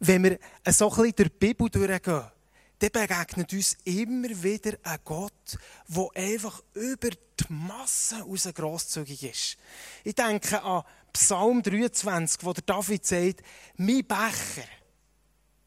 Wenn 0.00 0.24
wir 0.24 0.38
so 0.70 0.90
ein 0.90 0.96
bisschen 0.96 1.16
durch 1.16 1.28
die 1.28 1.38
Bibel 1.38 1.68
durchgehen, 1.68 2.24
dann 2.78 2.90
begegnet 2.90 3.52
uns 3.52 3.76
immer 3.84 4.28
wieder 4.42 4.78
ein 4.82 4.98
Gott, 5.04 5.58
der 5.86 6.08
einfach 6.14 6.62
über 6.74 7.10
die 7.10 7.44
Masse 7.48 8.20
raus 8.22 8.48
grosszügig 8.54 9.22
ist. 9.24 9.56
Ich 10.02 10.14
denke 10.14 10.62
an 10.62 10.84
Psalm 11.14 11.62
23, 11.62 12.44
wo 12.44 12.52
der 12.52 12.64
David 12.64 13.06
sagt, 13.06 13.42
mein 13.76 14.04
Becher, 14.04 14.68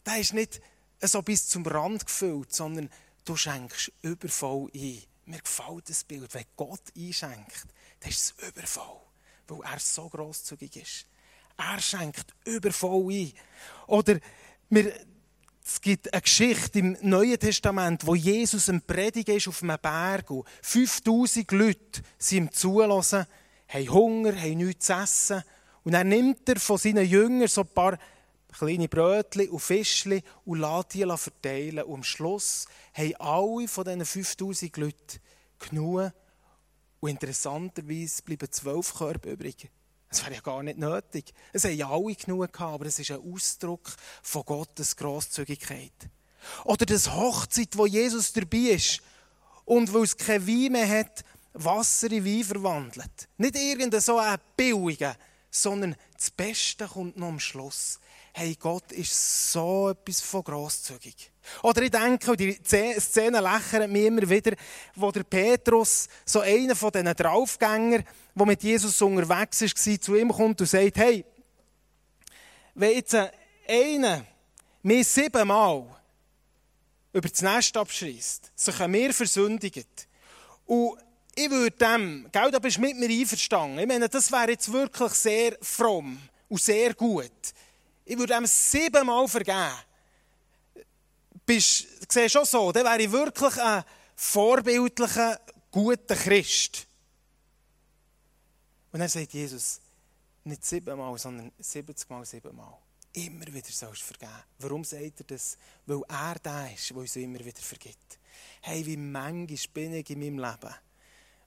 der 0.05 0.19
ist 0.19 0.33
nicht 0.33 0.61
so 1.01 1.21
bis 1.21 1.47
zum 1.47 1.65
Rand 1.65 2.05
gefüllt, 2.05 2.53
sondern 2.53 2.89
du 3.23 3.37
schenkst 3.37 3.93
übervoll 4.01 4.69
ein. 4.75 5.01
Mir 5.25 5.39
gefällt 5.39 5.89
das 5.89 6.03
Bild, 6.03 6.33
wenn 6.33 6.43
Gott 6.57 6.81
einschenkt, 6.97 7.65
dann 8.01 8.09
ist 8.09 8.35
es 8.37 8.47
übervoll, 8.49 8.99
weil 9.47 9.71
er 9.71 9.79
so 9.79 10.09
grosszügig 10.09 10.75
ist. 10.75 11.05
Er 11.57 11.79
schenkt 11.79 12.35
übervoll 12.45 13.13
ein. 13.13 13.33
Oder 13.87 14.19
wir, 14.69 14.93
es 15.63 15.79
gibt 15.79 16.13
eine 16.13 16.21
Geschichte 16.21 16.79
im 16.79 16.97
Neuen 17.01 17.39
Testament, 17.39 18.05
wo 18.05 18.15
Jesus 18.15 18.67
ein 18.67 18.81
Prediger 18.81 19.33
ist 19.33 19.47
auf 19.47 19.63
einem 19.63 19.77
Berg. 19.81 20.27
5000 20.61 21.49
Leute 21.53 22.01
sind 22.17 22.37
ihm 22.37 22.51
zulassen, 22.51 23.25
haben 23.67 23.89
Hunger, 23.91 24.35
haben 24.35 24.57
nichts 24.57 24.87
zu 24.87 24.93
essen. 24.93 25.43
Und 25.83 25.93
dann 25.93 26.09
nimmt 26.09 26.47
er 26.49 26.59
von 26.59 26.77
seinen 26.77 27.05
Jüngern 27.05 27.47
so 27.47 27.61
ein 27.61 27.67
paar 27.67 27.97
kleine 28.57 28.87
Brötchen 28.87 29.49
und 29.49 29.59
Fischchen 29.59 30.21
und 30.45 30.59
lässt 30.59 30.93
die 30.93 31.05
verteilen. 31.05 31.83
Und 31.83 31.95
am 31.95 32.03
Schluss 32.03 32.65
haben 32.93 33.15
alle 33.19 33.67
von 33.67 33.85
diesen 33.85 34.05
5000 34.05 34.77
Leuten 34.77 35.19
genug. 35.59 36.11
Und 36.99 37.09
interessanterweise 37.09 38.23
bleiben 38.23 38.51
zwölf 38.51 38.95
Körper 38.95 39.31
übrig. 39.31 39.69
Das 40.09 40.23
wäre 40.23 40.35
ja 40.35 40.41
gar 40.41 40.63
nicht 40.63 40.77
nötig. 40.77 41.33
Es 41.53 41.65
haben 41.65 41.75
ja 41.75 41.89
alle 41.89 42.15
genug 42.15 42.51
gehabt, 42.51 42.73
aber 42.73 42.85
es 42.85 42.97
ist 42.97 43.11
ein 43.11 43.21
Ausdruck 43.21 43.93
von 44.23 44.43
Gottes 44.43 44.95
Grosszügigkeit. 44.95 46.09
Oder 46.63 46.85
das 46.85 47.13
Hochzeit, 47.13 47.77
wo 47.77 47.85
Jesus 47.85 48.31
dabei 48.31 48.75
ist 48.75 49.01
und 49.65 49.93
weil 49.93 50.03
es 50.03 50.15
kein 50.15 50.47
Wein 50.47 50.71
mehr 50.71 50.99
hat, 50.99 51.23
Wasser 51.63 52.11
in 52.11 52.25
Wein 52.25 52.43
verwandelt. 52.43 53.27
Nicht 53.37 53.55
irgendein 53.55 54.01
so 54.01 54.17
ein 54.17 54.37
billiger, 54.55 55.15
sondern 55.49 55.95
das 56.15 56.29
Beste 56.29 56.87
kommt 56.87 57.17
noch 57.17 57.27
am 57.27 57.39
Schluss. 57.39 57.99
Hey, 58.33 58.55
Gott 58.59 58.91
ist 58.91 59.51
so 59.51 59.89
etwas 59.89 60.21
von 60.21 60.43
grosszügig. 60.43 61.31
Oder 61.63 61.81
ich 61.81 61.91
denke, 61.91 62.37
die 62.37 62.59
Szene 62.99 63.39
lächelt 63.39 63.89
mir 63.89 64.07
immer 64.07 64.29
wieder, 64.29 64.55
wo 64.95 65.11
der 65.11 65.23
Petrus, 65.23 66.07
so 66.23 66.41
einer 66.41 66.75
von 66.75 66.91
diesen 66.91 67.13
Draufgängern, 67.15 68.03
der 68.35 68.45
mit 68.45 68.61
Jesus 68.61 69.01
unterwegs 69.01 69.61
war, 69.61 70.01
zu 70.01 70.15
ihm 70.15 70.31
kommt 70.31 70.61
und 70.61 70.67
sagt, 70.67 70.97
hey, 70.97 71.25
wenn 72.75 72.95
jetzt 72.95 73.15
einer 73.67 74.25
mir 74.83 75.03
siebenmal 75.03 75.85
über 77.13 77.27
das 77.27 77.41
Nest 77.41 77.75
abschreist, 77.75 78.51
sich 78.55 78.79
an 78.79 78.91
mir 78.91 79.13
versündigt, 79.13 80.07
und 80.67 80.99
ich 81.37 81.51
würde 81.51 81.77
dem, 81.77 82.27
gell, 82.31 82.49
da 82.49 82.57
bist 82.57 82.77
du 82.77 82.81
mit 82.81 82.97
mir 82.97 83.09
einverstanden. 83.09 83.77
Ich 83.77 83.87
meine, 83.87 84.09
das 84.09 84.31
wäre 84.31 84.49
jetzt 84.49 84.71
wirklich 84.71 85.11
sehr 85.11 85.55
fromm 85.61 86.19
und 86.49 86.59
sehr 86.59 86.95
gut. 86.95 87.31
Ich 88.03 88.17
würde 88.17 88.33
ihm 88.33 88.47
siebenmal 88.47 89.27
vergeben. 89.27 89.71
Bist, 91.45 91.83
du 91.83 92.05
siehst 92.09 92.33
schon 92.33 92.45
so, 92.45 92.71
dann 92.71 92.85
wäre 92.85 93.01
ich 93.01 93.11
wirklich 93.11 93.55
ein 93.61 93.83
vorbildlicher, 94.15 95.39
guter 95.69 96.15
Christ. 96.15 96.87
Und 98.91 98.99
dann 98.99 99.09
sagt 99.09 99.31
Jesus, 99.31 99.79
nicht 100.43 100.65
siebenmal, 100.65 101.15
sondern 101.19 101.51
70 101.59 102.09
mal 102.09 102.25
siebenmal. 102.25 102.79
immer 103.13 103.45
wieder 103.47 103.69
sollst 103.69 104.01
vergeben. 104.01 104.43
Warum 104.57 104.83
sagt 104.83 105.19
er 105.19 105.25
das? 105.27 105.57
Weil 105.85 106.01
er 106.07 106.39
der 106.39 106.73
ist, 106.73 106.89
der 106.89 106.97
uns 106.97 107.15
immer 107.15 107.39
wieder 107.39 107.61
vergibt. 107.61 108.19
Hey, 108.61 108.83
wie 108.85 108.97
manchmal 108.97 109.57
bin 109.73 109.93
ich 109.93 110.09
in 110.09 110.19
meinem 110.19 110.39
Leben 110.39 110.75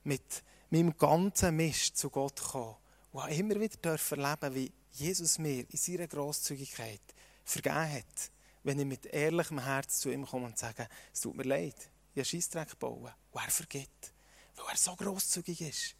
mit 0.05 0.43
meinem 0.71 0.97
ganzen 0.97 1.57
Mist 1.57 1.97
zu 1.97 2.11
Gott 2.11 2.37
gekommen 2.37 2.77
und 3.13 3.23
habe 3.23 3.35
immer 3.35 3.61
wieder 3.61 3.99
erleben 4.11 4.55
wie 4.55 4.73
Jesus 4.93 5.39
mir 5.39 5.65
in 5.69 5.79
seiner 5.79 6.07
Grosszügigkeit 6.07 7.01
vergeben 7.45 7.93
hat, 7.93 8.31
wenn 8.63 8.79
ich 8.79 8.87
mit 8.87 9.07
ehrlichem 9.07 9.63
Herz 9.63 10.01
zu 10.01 10.11
ihm 10.11 10.27
komme 10.27 10.47
und 10.47 10.59
sage, 10.59 10.89
es 11.13 11.21
tut 11.21 11.37
mir 11.37 11.45
leid, 11.45 11.77
ich 12.15 12.21
habe 12.21 12.25
Scheissdreck 12.25 12.79
bauen. 12.79 13.11
Und 13.33 13.43
er 13.43 13.51
vergibt, 13.51 14.13
weil 14.57 14.67
er 14.71 14.77
so 14.77 14.95
grosszügig 14.97 15.61
ist. 15.61 15.95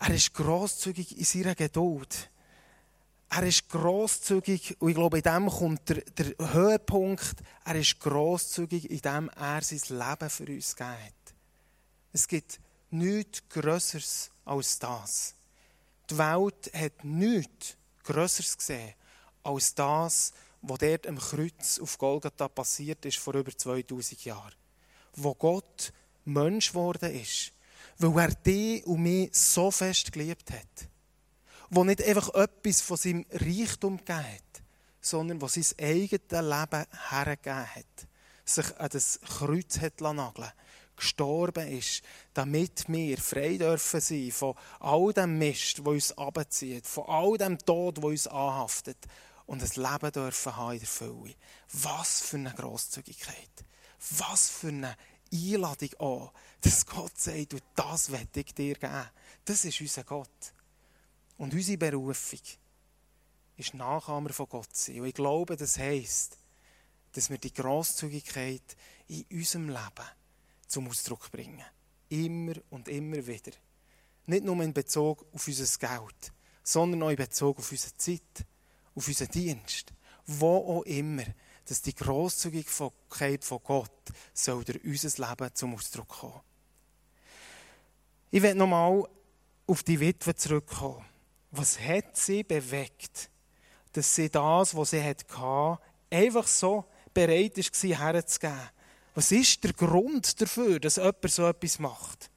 Er 0.00 0.14
ist 0.14 0.32
grosszügig 0.32 1.18
in 1.18 1.24
seiner 1.24 1.54
Geduld. 1.54 2.30
Er 3.30 3.42
ist 3.42 3.68
grosszügig 3.68 4.76
und 4.80 4.88
ich 4.88 4.94
glaube, 4.94 5.18
in 5.18 5.22
dem 5.22 5.48
kommt 5.48 5.88
der, 5.88 6.00
der 6.02 6.52
Höhepunkt. 6.52 7.36
Er 7.64 7.74
ist 7.74 8.00
grosszügig, 8.00 8.90
indem 8.90 9.28
er 9.30 9.60
sein 9.62 9.98
Leben 9.98 10.30
für 10.30 10.46
uns 10.46 10.74
gegeben 10.74 11.04
hat. 11.04 11.34
Es 12.12 12.26
gibt 12.26 12.58
nichts 12.90 13.42
Größeres 13.48 14.30
als 14.44 14.78
das. 14.78 15.34
Die 16.10 16.18
Welt 16.18 16.70
hat 16.74 17.04
nichts 17.04 17.76
Größeres 18.04 18.56
gesehen 18.56 18.94
als 19.42 19.74
das, 19.74 20.32
was 20.62 20.78
dort 20.78 21.06
am 21.06 21.18
Kreuz 21.18 21.78
auf 21.78 21.98
Golgatha 21.98 22.48
passiert 22.48 23.04
ist 23.04 23.18
vor 23.18 23.34
über 23.34 23.56
2000 23.56 24.24
Jahren. 24.24 24.54
Wo 25.14 25.34
Gott 25.34 25.92
Mensch 26.24 26.70
geworden 26.70 27.14
ist, 27.14 27.52
weil 27.98 28.18
er 28.18 28.34
dich 28.34 28.86
und 28.86 29.02
mich 29.02 29.34
so 29.34 29.70
fest 29.70 30.12
geliebt 30.12 30.50
hat. 30.50 30.88
Wo 31.70 31.84
nicht 31.84 32.02
einfach 32.02 32.34
etwas 32.34 32.80
von 32.80 32.96
seinem 32.96 33.26
Reichtum 33.30 33.98
gegeben 33.98 34.24
hat, 34.24 34.62
sondern 35.00 35.40
wo 35.40 35.48
sein 35.48 35.64
eigenes 35.80 36.30
Leben 36.30 36.86
hergegeben 37.10 37.74
hat. 37.74 38.08
Sich 38.44 38.76
an 38.78 38.88
das 38.90 39.20
Kreuz 39.20 39.78
hat 39.78 40.00
nageln 40.00 40.52
gestorben 40.98 41.66
ist, 41.68 42.02
damit 42.34 42.84
wir 42.88 43.18
frei 43.18 43.56
dürfen 43.56 44.00
sein 44.00 44.30
von 44.30 44.54
all 44.80 45.12
dem 45.12 45.38
Mist, 45.38 45.84
wo 45.84 45.90
uns 45.90 46.16
abzieht, 46.16 46.86
von 46.86 47.04
all 47.06 47.38
dem 47.38 47.58
Tod, 47.58 48.02
wo 48.02 48.08
uns 48.08 48.26
anhaftet 48.26 48.98
und 49.46 49.62
ein 49.62 49.82
Leben 49.82 50.12
dürfen 50.12 50.56
haben 50.56 50.72
in 50.72 50.78
der 50.80 50.88
Fülle. 50.88 51.34
Was 51.72 52.20
für 52.20 52.36
eine 52.36 52.52
Grosszügigkeit. 52.52 53.64
Was 54.18 54.50
für 54.50 54.68
eine 54.68 54.96
Einladung 55.32 55.94
an, 55.98 56.30
dass 56.60 56.86
Gott 56.86 57.18
sagt, 57.18 57.52
du, 57.52 57.58
das 57.74 58.10
werde 58.10 58.40
ich 58.40 58.54
dir 58.54 58.74
geben. 58.74 59.10
Das 59.44 59.64
ist 59.64 59.80
unser 59.80 60.04
Gott. 60.04 60.52
Und 61.36 61.54
unsere 61.54 61.78
Berufung 61.78 62.40
ist 63.56 63.74
Nachahmer 63.74 64.30
von 64.30 64.48
Gott 64.48 64.74
sein. 64.74 65.00
Und 65.00 65.06
ich 65.06 65.14
glaube, 65.14 65.56
das 65.56 65.78
heisst, 65.78 66.38
dass 67.12 67.30
wir 67.30 67.38
die 67.38 67.52
Grosszügigkeit 67.52 68.76
in 69.08 69.24
unserem 69.30 69.68
Leben 69.68 70.08
zum 70.68 70.88
Ausdruck 70.88 71.30
bringen. 71.30 71.64
Immer 72.08 72.54
und 72.70 72.88
immer 72.88 73.26
wieder. 73.26 73.52
Nicht 74.26 74.44
nur 74.44 74.62
in 74.62 74.72
Bezug 74.72 75.26
auf 75.32 75.46
unser 75.46 75.78
Geld, 75.78 76.32
sondern 76.62 77.02
auch 77.02 77.10
in 77.10 77.16
Bezug 77.16 77.58
auf 77.58 77.70
unsere 77.72 77.96
Zeit, 77.96 78.46
auf 78.94 79.08
unseren 79.08 79.28
Dienst. 79.28 79.92
Wo 80.26 80.78
auch 80.78 80.82
immer, 80.82 81.24
dass 81.64 81.82
die 81.82 81.94
Grosszügigkeit 81.94 83.44
von 83.44 83.60
Gott 83.62 83.90
soll 84.32 84.64
durch 84.64 84.84
unser 84.84 85.28
Leben 85.28 85.54
zum 85.54 85.74
Ausdruck 85.74 86.08
kommen. 86.08 86.40
Ich 88.30 88.42
werde 88.42 88.58
nochmal 88.58 89.04
auf 89.66 89.82
die 89.82 90.00
Witwe 90.00 90.34
zurückkommen. 90.34 91.04
Was 91.50 91.80
hat 91.80 92.16
sie 92.16 92.42
bewegt, 92.42 93.30
dass 93.92 94.14
sie 94.14 94.28
das, 94.28 94.74
was 94.74 94.90
sie 94.90 95.02
hatte, 95.02 95.78
einfach 96.10 96.46
so 96.46 96.84
bereit 97.14 97.56
war, 97.56 97.98
herzugeben? 97.98 98.70
Was 99.18 99.32
ist 99.32 99.64
der 99.64 99.72
Grund 99.72 100.40
dafür, 100.40 100.78
dass 100.78 100.94
jemand 100.94 101.28
so 101.28 101.44
etwas 101.44 101.80
macht? 101.80 102.30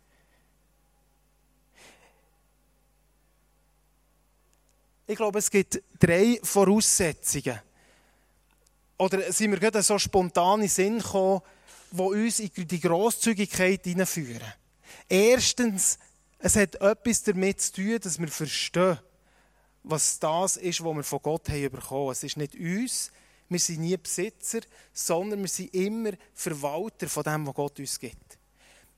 Ich 5.06 5.16
glaube, 5.16 5.38
es 5.38 5.52
gibt 5.52 5.80
drei 6.00 6.40
Voraussetzungen. 6.42 7.62
Oder 8.98 9.32
sind 9.32 9.52
wir 9.52 9.60
gerade 9.60 9.84
so 9.84 10.00
spontan 10.00 10.64
in 10.64 10.70
Sinn 10.70 10.98
gekommen, 10.98 11.42
die 11.92 12.02
uns 12.02 12.40
in 12.40 12.68
die 12.68 12.80
Grosszügigkeit 12.80 13.84
hineinführen. 13.84 14.52
Erstens, 15.08 16.00
es 16.40 16.56
hat 16.56 16.82
etwas 16.82 17.22
damit 17.22 17.62
zu 17.62 17.74
tun, 17.74 18.00
dass 18.02 18.18
wir 18.18 18.28
verstehen, 18.28 18.98
was 19.84 20.18
das 20.18 20.58
ist, 20.58 20.84
was 20.84 20.96
wir 20.96 21.04
von 21.04 21.22
Gott 21.22 21.48
haben 21.48 21.70
bekommen. 21.70 22.12
Es 22.12 22.24
ist 22.24 22.38
nicht 22.38 22.56
uns, 22.56 23.12
wir 23.52 23.60
sind 23.60 23.82
nie 23.82 23.98
Besitzer, 23.98 24.62
sondern 24.94 25.42
wir 25.42 25.50
sind 25.50 25.74
immer 25.74 26.12
Verwalter 26.34 27.10
von 27.10 27.24
dem, 27.24 27.46
was 27.46 27.54
Gott 27.54 27.80
uns 27.80 28.00
gibt. 28.00 28.40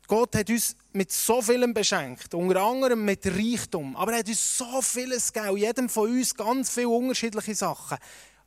Gott 0.08 0.36
hat 0.36 0.50
uns 0.50 0.76
mit 0.92 1.12
so 1.12 1.42
vielem 1.42 1.74
beschenkt, 1.74 2.36
unter 2.36 2.62
anderem 2.62 3.04
mit 3.04 3.26
Reichtum, 3.26 3.96
aber 3.96 4.12
er 4.12 4.20
hat 4.20 4.28
uns 4.28 4.58
so 4.58 4.82
vieles 4.82 5.34
gegeben, 5.34 5.58
jedem 5.58 5.90
von 5.90 6.10
uns 6.10 6.36
ganz 6.36 6.70
viele 6.70 6.90
unterschiedliche 6.90 7.56
Sachen. 7.56 7.98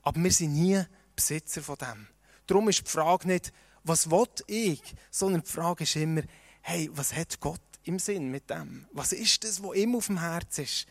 Aber 0.02 0.22
wir 0.22 0.30
sind 0.30 0.52
nie 0.52 0.80
Besitzer 1.16 1.62
von 1.62 1.76
dem. 1.76 2.06
Darum 2.46 2.68
ist 2.68 2.86
die 2.86 2.90
Frage 2.90 3.26
nicht, 3.26 3.52
was 3.82 4.08
will 4.08 4.26
ich, 4.46 4.82
sondern 5.10 5.42
die 5.42 5.50
Frage 5.50 5.82
ist 5.82 5.96
immer, 5.96 6.22
hey, 6.60 6.88
was 6.92 7.14
hat 7.14 7.40
Gott 7.40 7.60
im 7.82 7.98
Sinn 7.98 8.30
mit 8.30 8.48
dem? 8.48 8.86
Was 8.92 9.12
ist 9.12 9.42
das, 9.42 9.60
was 9.60 9.74
ihm 9.74 9.96
auf 9.96 10.06
dem 10.06 10.20
Herz 10.20 10.58
ist? 10.58 10.86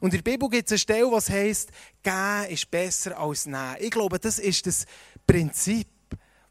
Und 0.00 0.14
in 0.14 0.22
der 0.22 0.30
Bibel 0.30 0.48
gibt 0.48 0.66
es 0.66 0.72
eine 0.72 0.78
Stelle, 0.78 1.12
was 1.12 1.28
heißt, 1.28 1.70
geben 2.02 2.46
ist 2.48 2.70
besser 2.70 3.18
als 3.18 3.46
nehmen. 3.46 3.76
Ich 3.78 3.90
glaube, 3.90 4.18
das 4.18 4.38
ist 4.38 4.66
das 4.66 4.86
Prinzip, 5.26 5.88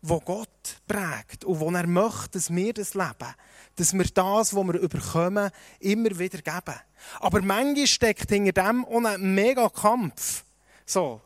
wo 0.01 0.19
Gott 0.19 0.77
prägt 0.88 1.43
und 1.43 1.59
wo 1.59 1.69
er 1.71 1.88
möchte, 1.88 2.29
dass 2.33 2.53
wir 2.53 2.73
das 2.73 2.93
leben. 2.93 3.35
Dass 3.75 3.93
wir 3.93 4.05
das, 4.05 4.55
was 4.55 4.65
wir 4.65 4.79
überkommen, 4.79 5.49
immer 5.79 6.17
wieder 6.17 6.41
geben. 6.41 6.79
Aber 7.19 7.41
manchmal 7.41 7.88
steckt 7.88 8.29
hinter 8.29 8.51
dem 8.51 8.85
auch 8.85 9.03
ein 9.03 9.33
mega 9.33 9.67
Kampf. 9.69 10.43
So. 10.85 11.21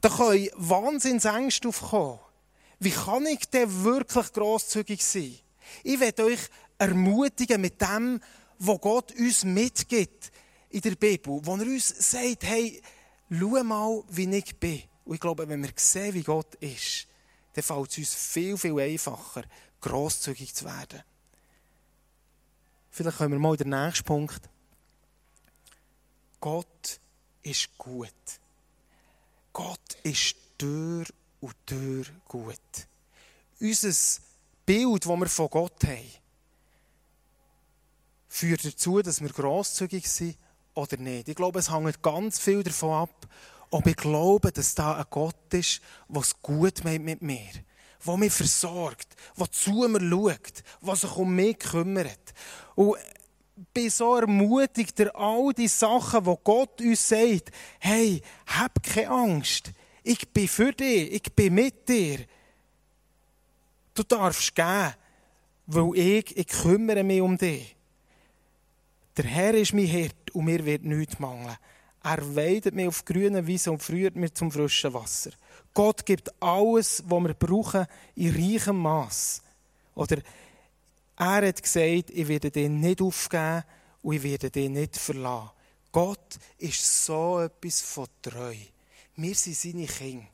Da 0.00 0.08
können 0.08 0.48
Wahnsinnsängste 0.56 1.68
aufkommen. 1.68 2.18
Wie 2.80 2.90
kann 2.90 3.26
ich 3.26 3.48
denn 3.48 3.84
wirklich 3.84 4.32
grosszügig 4.32 5.04
sein? 5.04 5.38
Ich 5.82 6.00
werde 6.00 6.24
euch 6.24 6.40
ermutigen 6.78 7.60
mit 7.60 7.80
dem, 7.80 8.20
was 8.58 8.80
Gott 8.80 9.12
uns 9.18 9.44
mitgibt 9.44 10.30
in 10.74 10.80
der 10.80 10.96
Bibel, 10.96 11.40
wo 11.44 11.56
er 11.56 11.66
uns 11.66 11.88
sagt, 12.10 12.42
hey, 12.42 12.82
schau 13.30 13.62
mal, 13.62 14.02
wie 14.08 14.28
ich 14.36 14.58
bin. 14.58 14.82
Und 15.04 15.14
ich 15.14 15.20
glaube, 15.20 15.48
wenn 15.48 15.62
wir 15.62 15.70
sehen, 15.76 16.14
wie 16.14 16.22
Gott 16.22 16.56
ist, 16.56 17.06
dann 17.52 17.62
fällt 17.62 17.90
es 17.92 17.98
uns 17.98 18.14
viel, 18.14 18.58
viel 18.58 18.80
einfacher, 18.80 19.44
grosszügig 19.80 20.52
zu 20.52 20.64
werden. 20.64 21.02
Vielleicht 22.90 23.18
können 23.18 23.32
wir 23.34 23.38
mal 23.38 23.56
den 23.56 23.68
nächsten 23.68 24.04
Punkt. 24.04 24.50
Gott 26.40 27.00
ist 27.44 27.78
gut. 27.78 28.10
Gott 29.52 29.96
ist 30.02 30.34
durch 30.58 31.08
und 31.40 31.54
durch 31.66 32.10
gut. 32.26 32.58
Unser 33.60 34.20
Bild, 34.66 35.06
das 35.06 35.18
wir 35.20 35.28
von 35.28 35.50
Gott 35.50 35.84
haben, 35.84 36.10
führt 38.26 38.64
dazu, 38.64 39.02
dass 39.02 39.20
wir 39.20 39.28
grosszügig 39.28 40.10
sind 40.10 40.36
oder 40.74 40.96
nicht. 40.96 41.28
Ich 41.28 41.36
glaube, 41.36 41.58
es 41.58 41.70
hängt 41.70 42.02
ganz 42.02 42.38
viel 42.38 42.62
davon 42.62 43.02
ab, 43.02 43.28
ob 43.70 43.86
ich 43.86 43.96
glaube, 43.96 44.52
dass 44.52 44.74
da 44.74 44.96
ein 44.96 45.04
Gott 45.10 45.52
ist, 45.52 45.80
der 46.08 46.20
es 46.20 46.40
gut 46.42 46.84
meint 46.84 47.04
mit 47.04 47.22
mir, 47.22 47.50
der 48.06 48.16
mich 48.16 48.32
versorgt, 48.32 49.16
der 49.38 49.50
zu 49.50 49.88
mir 49.88 50.00
schaut, 50.00 50.62
der 50.82 50.96
sich 50.96 51.16
um 51.16 51.34
mich 51.34 51.58
kümmert. 51.58 52.34
Und 52.74 52.96
bin 53.72 53.90
so 53.90 54.16
ermutigt, 54.16 55.00
all 55.14 55.52
die 55.52 55.68
Sachen, 55.68 56.26
wo 56.26 56.36
Gott 56.36 56.80
uns 56.80 57.08
sagt, 57.08 57.50
hey, 57.78 58.20
hab 58.46 58.82
keine 58.82 59.10
Angst, 59.10 59.70
ich 60.02 60.28
bin 60.28 60.48
für 60.48 60.72
dich, 60.72 61.12
ich 61.12 61.32
bin 61.34 61.54
mit 61.54 61.88
dir. 61.88 62.18
Du 63.94 64.02
darfst 64.02 64.54
gehen, 64.54 64.94
weil 65.66 65.90
ich, 65.96 66.36
ich 66.36 66.46
kümmere 66.46 67.04
mich 67.04 67.20
um 67.20 67.38
dich. 67.38 67.76
Der 69.16 69.24
Herr 69.24 69.54
ist 69.54 69.72
mein 69.72 69.86
Hirt 69.86 70.23
und 70.34 70.44
mir 70.44 70.64
wird 70.64 70.84
nichts 70.84 71.18
mangeln. 71.18 71.56
Er 72.02 72.36
weidet 72.36 72.74
mich 72.74 72.86
auf 72.86 73.04
grüne 73.04 73.46
Wiese 73.46 73.72
und 73.72 73.82
führt 73.82 74.16
mich 74.16 74.34
zum 74.34 74.50
frischen 74.50 74.92
Wasser. 74.92 75.30
Gott 75.72 76.04
gibt 76.04 76.30
alles, 76.42 77.02
was 77.06 77.22
wir 77.22 77.34
brauchen, 77.34 77.86
in 78.14 78.34
reichem 78.34 78.76
Maß. 78.76 79.40
Oder 79.94 80.18
er 81.16 81.48
hat 81.48 81.62
gesagt, 81.62 82.10
ich 82.10 82.28
werde 82.28 82.50
den 82.50 82.80
nicht 82.80 83.00
aufgeben 83.00 83.64
und 84.02 84.16
ich 84.16 84.22
werde 84.22 84.50
den 84.50 84.72
nicht 84.72 84.96
verlassen. 84.96 85.50
Gott 85.90 86.38
ist 86.58 87.06
so 87.06 87.40
etwas 87.40 87.80
von 87.80 88.08
treu. 88.20 88.54
Wir 89.16 89.34
sind 89.34 89.56
seine 89.56 89.86
Kinder. 89.86 90.26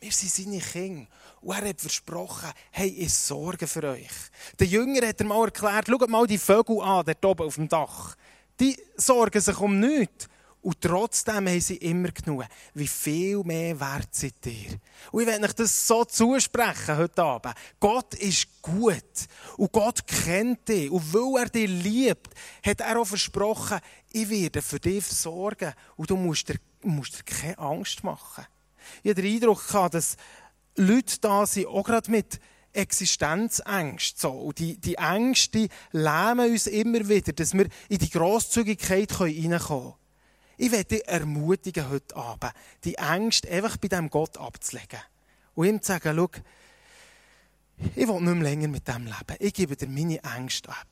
Wir 0.00 0.12
sind 0.12 0.30
seine 0.30 0.60
Kinder. 0.60 1.06
Und 1.42 1.56
er 1.56 1.68
hat 1.68 1.80
versprochen, 1.80 2.52
hey, 2.70 2.88
ich 2.88 3.12
sorge 3.12 3.66
für 3.66 3.82
euch. 3.82 4.08
Der 4.58 4.66
Jünger 4.66 5.06
hat 5.06 5.20
mal 5.24 5.44
erklärt, 5.44 5.88
schaut 5.88 6.08
mal 6.08 6.26
die 6.26 6.38
Vögel 6.38 6.80
an, 6.80 7.04
dort 7.04 7.24
oben 7.24 7.46
auf 7.48 7.56
dem 7.56 7.68
Dach 7.68 8.16
die 8.60 8.76
sorgen 8.96 9.40
sich 9.40 9.58
um 9.58 9.78
nichts. 9.78 10.28
Und 10.60 10.80
trotzdem 10.80 11.48
haben 11.48 11.60
sie 11.60 11.76
immer 11.76 12.10
genug. 12.10 12.44
Wie 12.74 12.88
viel 12.88 13.42
mehr 13.44 13.78
wert 13.78 14.12
seid 14.12 14.44
ihr? 14.44 14.78
Und 15.12 15.22
ich 15.22 15.26
werde 15.26 15.44
euch 15.44 15.52
das 15.52 15.86
so 15.86 16.04
zusprechen 16.04 16.96
heute 16.96 17.22
Abend. 17.22 17.54
Gott 17.78 18.14
ist 18.14 18.60
gut. 18.60 19.04
Und 19.56 19.72
Gott 19.72 20.04
kennt 20.06 20.68
dich. 20.68 20.90
Und 20.90 21.14
weil 21.14 21.42
er 21.42 21.48
dich 21.48 21.70
liebt, 21.70 22.34
hat 22.66 22.80
er 22.80 22.98
auch 22.98 23.06
versprochen, 23.06 23.78
ich 24.10 24.28
werde 24.28 24.60
für 24.60 24.80
dich 24.80 25.06
sorgen. 25.06 25.72
Und 25.96 26.10
du 26.10 26.16
musst 26.16 26.48
dir, 26.48 26.56
musst 26.82 27.18
dir 27.18 27.24
keine 27.24 27.58
Angst 27.58 28.02
machen. 28.02 28.44
Ich 29.02 29.10
habe 29.10 29.22
den 29.22 29.34
Eindruck 29.34 29.90
dass 29.92 30.16
Leute 30.74 31.20
da 31.20 31.46
sind, 31.46 31.66
auch 31.66 31.84
gerade 31.84 32.10
mit 32.10 32.40
Existenzängste. 32.78 34.20
So. 34.20 34.30
Und 34.30 34.58
die, 34.58 34.76
die 34.78 34.94
Ängste 34.94 35.68
lähmen 35.92 36.50
uns 36.50 36.66
immer 36.66 37.08
wieder, 37.08 37.32
dass 37.32 37.54
wir 37.54 37.68
in 37.88 37.98
die 37.98 38.10
Grosszügigkeit 38.10 39.20
reinkommen 39.20 39.58
können. 39.58 39.94
Ich 40.56 40.72
werde 40.72 40.84
dich 40.84 41.06
ermutigen 41.06 41.88
heute 41.88 42.16
Abend, 42.16 42.52
die 42.84 42.96
Ängste 42.96 43.48
einfach 43.50 43.76
bei 43.76 43.88
diesem 43.88 44.10
Gott 44.10 44.36
abzulegen. 44.38 44.98
Und 45.54 45.66
ihm 45.66 45.82
zu 45.82 45.92
sagen, 45.92 46.16
schau, 46.16 46.30
ich 47.94 48.08
will 48.08 48.20
nicht 48.20 48.34
mehr 48.34 48.42
länger 48.42 48.68
mit 48.68 48.88
dem 48.88 49.04
leben. 49.04 49.36
Ich 49.38 49.54
gebe 49.54 49.76
dir 49.76 49.88
meine 49.88 50.20
Ängste 50.36 50.70
ab. 50.70 50.86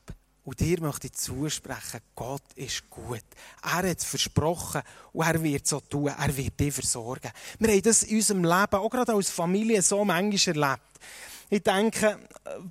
Und 0.45 0.61
dir 0.61 0.79
möchte 0.79 1.07
ich 1.07 1.13
zusprechen, 1.13 1.99
Gott 2.15 2.43
ist 2.55 2.89
gut. 2.89 3.23
Er 3.61 3.73
hat 3.73 3.85
es 3.85 4.05
versprochen 4.05 4.81
und 5.11 5.25
er 5.25 5.43
wird 5.43 5.67
so 5.67 5.81
tun. 5.81 6.07
Er 6.07 6.37
wird 6.37 6.57
dich 6.57 6.73
versorgen. 6.73 7.31
Wir 7.59 7.69
haben 7.69 7.81
das 7.81 8.03
in 8.03 8.15
unserem 8.15 8.43
Leben, 8.45 8.75
auch 8.75 8.89
gerade 8.89 9.13
als 9.13 9.29
Familie, 9.29 9.81
so 9.81 10.05
manchmal 10.05 10.55
erlebt. 10.55 10.87
Ich 11.49 11.63
denke, 11.63 12.19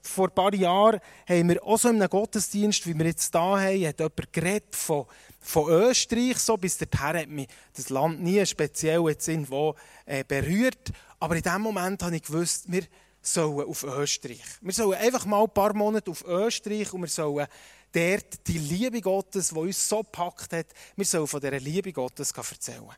vor 0.02 0.28
ein 0.28 0.34
paar 0.34 0.54
Jahren 0.54 1.00
haben 1.26 1.48
wir 1.48 1.64
auch 1.64 1.78
so 1.78 1.88
in 1.88 1.96
einem 1.96 2.10
Gottesdienst, 2.10 2.86
wie 2.86 2.98
wir 2.98 3.06
jetzt 3.06 3.32
hier 3.32 3.40
haben, 3.40 3.86
hat 3.86 3.98
jemand 3.98 4.32
geredet 4.32 4.76
von, 4.76 5.06
von 5.40 5.70
Österreich. 5.70 6.36
So 6.36 6.58
bis 6.58 6.76
dahin 6.76 7.20
hat 7.20 7.28
mich 7.28 7.48
das 7.74 7.88
Land 7.88 8.22
nie 8.22 8.44
speziell 8.44 9.02
jetzt 9.08 9.26
irgendwo 9.28 9.74
äh, 10.04 10.24
berührt. 10.24 10.92
Aber 11.18 11.36
in 11.36 11.42
dem 11.42 11.62
Moment 11.62 12.02
habe 12.02 12.16
ich 12.16 12.22
gewusst, 12.22 12.70
wir 12.70 12.82
sollen 13.22 13.66
auf 13.66 13.82
Österreich. 13.82 14.44
Wir 14.60 14.72
sollen 14.74 14.98
einfach 14.98 15.24
mal 15.24 15.44
ein 15.44 15.50
paar 15.50 15.72
Monate 15.72 16.10
auf 16.10 16.22
Österreich 16.26 16.92
und 16.92 17.00
wir 17.00 17.08
sollen 17.08 17.46
dort 17.92 18.46
die 18.46 18.58
Liebe 18.58 19.00
Gottes, 19.00 19.48
die 19.48 19.58
uns 19.58 19.88
so 19.88 20.02
gepackt 20.02 20.52
hat, 20.52 20.66
wir 20.96 21.04
sollen 21.06 21.26
von 21.26 21.40
dieser 21.40 21.60
Liebe 21.60 21.94
Gottes 21.94 22.30
erzählen. 22.32 22.90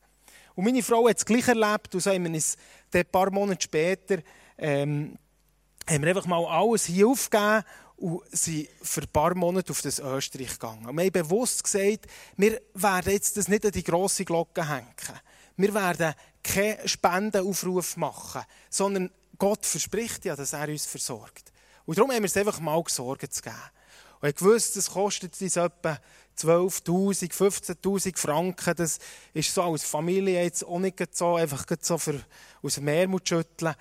Und 0.56 0.64
meine 0.64 0.82
Frau 0.82 1.08
hat 1.08 1.18
es 1.18 1.24
gleich 1.24 1.46
erlebt 1.46 1.94
und 1.94 2.00
so 2.00 2.10
haben 2.10 2.24
wir 2.24 2.32
uns 2.32 2.56
ein 2.92 3.06
paar 3.06 3.30
Monate 3.30 3.62
später 3.62 4.18
ähm, 4.58 5.16
haben 5.88 6.02
wir 6.02 6.08
einfach 6.08 6.26
mal 6.26 6.44
alles 6.44 6.84
hier 6.84 7.08
aufgegeben 7.08 7.64
und 7.96 8.22
sind 8.30 8.68
für 8.82 9.02
ein 9.02 9.08
paar 9.08 9.34
Monate 9.34 9.72
auf 9.72 9.82
das 9.82 9.98
Österreich 9.98 10.52
gegangen. 10.52 10.86
Und 10.86 10.96
wir 10.96 11.04
haben 11.04 11.12
bewusst 11.12 11.64
gesagt, 11.64 12.06
wir 12.36 12.60
werden 12.74 13.12
jetzt 13.12 13.36
das 13.36 13.48
nicht 13.48 13.64
an 13.64 13.72
die 13.72 13.82
grosse 13.82 14.24
Glocke 14.24 14.68
hängen. 14.68 14.86
Wir 15.56 15.74
werden 15.74 16.14
keinen 16.44 16.86
Spendenaufruf 16.86 17.96
machen, 17.96 18.42
sondern 18.70 19.10
Gott 19.38 19.66
verspricht 19.66 20.24
ja, 20.24 20.36
dass 20.36 20.52
er 20.52 20.68
uns 20.68 20.86
versorgt. 20.86 21.52
Und 21.86 21.98
darum 21.98 22.12
haben 22.12 22.22
wir 22.22 22.26
es 22.26 22.36
einfach 22.36 22.60
mal 22.60 22.82
gesorgt 22.82 23.32
zu 23.32 23.42
geben. 23.42 23.56
Und 24.20 24.28
ich 24.28 24.42
wusste, 24.42 24.78
es 24.78 24.90
kostet 24.90 25.40
uns 25.40 25.56
etwa 25.56 25.98
12.000, 26.38 27.32
15.000 27.32 28.16
Franken. 28.16 28.74
Das 28.76 28.98
ist 29.32 29.54
so 29.54 29.62
als 29.62 29.84
Familie 29.84 30.42
jetzt 30.42 30.64
auch 30.64 30.78
nicht 30.78 31.16
so, 31.16 31.36
einfach 31.36 31.64
so 31.80 31.98
für, 31.98 32.20
aus 32.62 32.74
dem 32.74 32.84
Mehrmut 32.84 33.28
schütteln. 33.28 33.74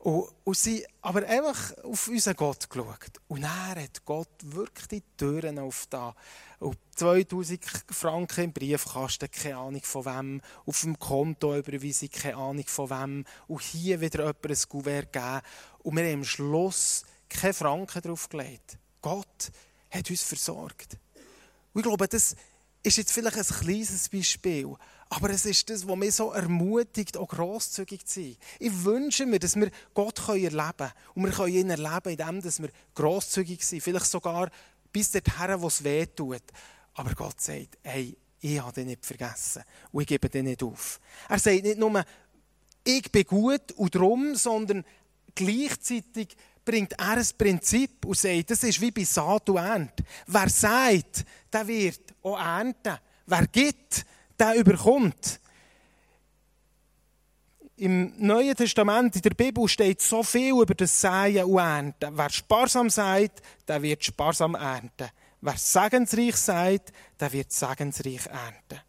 Und, 0.00 0.30
und 0.44 0.56
sie 0.56 0.86
aber 1.02 1.26
einfach 1.26 1.76
auf 1.84 2.08
unseren 2.08 2.34
Gott 2.34 2.70
geschaut. 2.70 3.20
Und 3.28 3.42
er 3.42 3.82
hat 3.82 4.02
Gott 4.06 4.30
wirklich 4.42 4.88
die 4.88 5.02
Türen 5.14 5.58
aufgetan. 5.58 6.14
Und 6.58 6.78
2000 6.96 7.60
Franken 7.90 8.44
im 8.44 8.52
Briefkasten, 8.52 9.30
keine 9.30 9.58
Ahnung 9.58 9.82
von 9.82 10.06
wem. 10.06 10.40
Auf 10.64 10.80
dem 10.80 10.98
Konto 10.98 11.54
überweise 11.54 12.06
ich 12.06 12.12
keine 12.12 12.36
Ahnung 12.36 12.64
von 12.66 12.88
wem. 12.88 13.24
Und 13.46 13.60
hier 13.60 14.00
wieder 14.00 14.20
jemand 14.20 14.46
ein 14.46 14.68
Kuvert 14.70 15.12
geben. 15.12 15.40
Und 15.80 15.96
wir 15.96 16.04
haben 16.04 16.14
am 16.14 16.24
Schluss 16.24 17.04
keine 17.28 17.52
Franken 17.52 18.00
draufgelegt. 18.00 18.78
Gott 19.02 19.52
hat 19.90 20.08
uns 20.08 20.22
versorgt. 20.22 20.96
Und 21.74 21.80
ich 21.80 21.86
glaube, 21.86 22.08
das 22.08 22.36
ist 22.82 22.96
jetzt 22.96 23.12
vielleicht 23.12 23.36
ein 23.36 23.44
kleines 23.44 24.08
Beispiel. 24.08 24.74
Aber 25.12 25.30
es 25.30 25.44
ist 25.44 25.68
das, 25.68 25.86
was 25.88 25.96
mich 25.96 26.14
so 26.14 26.30
ermutigt, 26.30 27.16
auch 27.16 27.26
grosszügig 27.26 28.06
zu 28.06 28.20
sein. 28.22 28.36
Ich 28.60 28.84
wünsche 28.84 29.26
mir, 29.26 29.40
dass 29.40 29.56
wir 29.56 29.70
Gott 29.92 30.20
erleben 30.28 30.50
können. 30.76 30.92
Und 31.14 31.24
wir 31.24 31.32
können 31.32 31.54
ihn 31.54 31.70
erleben, 31.70 32.10
indem 32.10 32.62
wir 32.62 32.70
grosszügig 32.94 33.66
sind. 33.66 33.82
Vielleicht 33.82 34.06
sogar 34.06 34.50
bis 34.92 35.10
dorthin, 35.10 35.60
wo 35.60 35.66
es 35.66 35.82
weh 35.82 36.06
tut. 36.06 36.42
Aber 36.94 37.12
Gott 37.14 37.40
sagt, 37.40 37.78
hey, 37.82 38.16
ich 38.40 38.60
habe 38.60 38.72
dich 38.72 38.86
nicht 38.86 39.04
vergessen. 39.04 39.64
Und 39.90 40.02
ich 40.02 40.06
gebe 40.06 40.28
dich 40.28 40.44
nicht 40.44 40.62
auf. 40.62 41.00
Er 41.28 41.40
sagt 41.40 41.64
nicht 41.64 41.78
nur, 41.78 42.04
ich 42.84 43.10
bin 43.10 43.24
gut 43.24 43.72
und 43.72 43.92
drum, 43.92 44.36
sondern 44.36 44.84
gleichzeitig 45.34 46.36
bringt 46.64 46.92
er 46.92 47.16
ein 47.16 47.26
Prinzip 47.36 48.04
und 48.06 48.16
sagt, 48.16 48.50
das 48.50 48.62
ist 48.62 48.80
wie 48.80 48.92
bei 48.92 49.02
Saat 49.02 49.48
und 49.48 49.56
Ernte. 49.56 50.04
Wer 50.28 50.48
sagt, 50.48 51.24
der 51.52 51.66
wird 51.66 52.14
auch 52.22 52.38
ernten. 52.38 52.96
Wer 53.26 53.46
gibt, 53.48 54.06
der 54.40 54.54
überkommt. 54.54 55.40
Im 57.76 58.12
Neuen 58.18 58.56
Testament, 58.56 59.16
in 59.16 59.22
der 59.22 59.30
Bibel, 59.30 59.66
steht 59.68 60.02
so 60.02 60.22
viel 60.22 60.52
über 60.60 60.74
das 60.74 61.00
Säen 61.00 61.44
und 61.44 61.58
Ernten. 61.58 62.16
Wer 62.16 62.30
sparsam 62.30 62.90
sagt, 62.90 63.40
der 63.66 63.80
wird 63.80 64.04
sparsam 64.04 64.54
ernten. 64.54 65.08
Wer 65.40 65.56
segensreich 65.56 66.36
sagt, 66.36 66.92
der 67.18 67.32
wird 67.32 67.52
segensreich 67.52 68.26
ernten. 68.26 68.80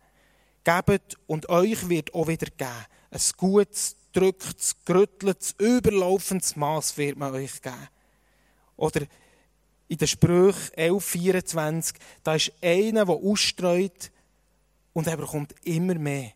Gebt 0.64 1.18
und 1.28 1.48
euch 1.50 1.88
wird 1.88 2.14
auch 2.14 2.28
wieder 2.28 2.48
geben. 2.48 2.86
Ein 3.12 3.22
gutes, 3.38 3.96
drücktes, 4.12 4.76
gerütteltes, 4.84 5.56
überlaufendes 5.58 6.56
Maß 6.56 6.98
wird 6.98 7.18
man 7.18 7.34
euch 7.34 7.62
geben. 7.62 7.88
Oder 8.76 9.02
in 9.88 9.98
den 9.98 10.08
Sprüchen 10.08 10.74
11,24, 10.76 11.96
da 12.24 12.36
ist 12.36 12.52
einer, 12.62 13.06
der 13.06 13.16
ausstreut, 13.16 14.12
und 14.94 15.08
er 15.08 15.18
bekommt 15.18 15.56
immer 15.64 15.96
mehr. 15.96 16.32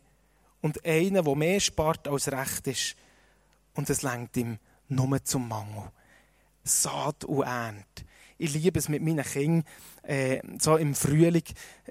Und 0.62 0.84
einer, 0.86 1.24
der 1.24 1.36
mehr 1.36 1.60
spart 1.60 2.08
als 2.08 2.32
recht 2.32 2.68
ist. 2.68 2.96
Und 3.76 3.90
es 3.90 4.02
lenkt 4.02 4.38
ihm 4.38 4.58
nur 4.88 5.24
zum 5.24 5.48
Mangel. 5.48 5.92
Saat 6.64 7.26
und 7.26 7.44
Ernte. 7.44 8.06
Ich 8.38 8.54
liebe 8.54 8.80
es 8.80 8.90
mit 8.90 9.02
meinen 9.02 9.24
Kindern, 9.24 9.64
äh, 10.04 10.42
so 10.60 10.76
im 10.76 10.94
Frühling 10.94 11.44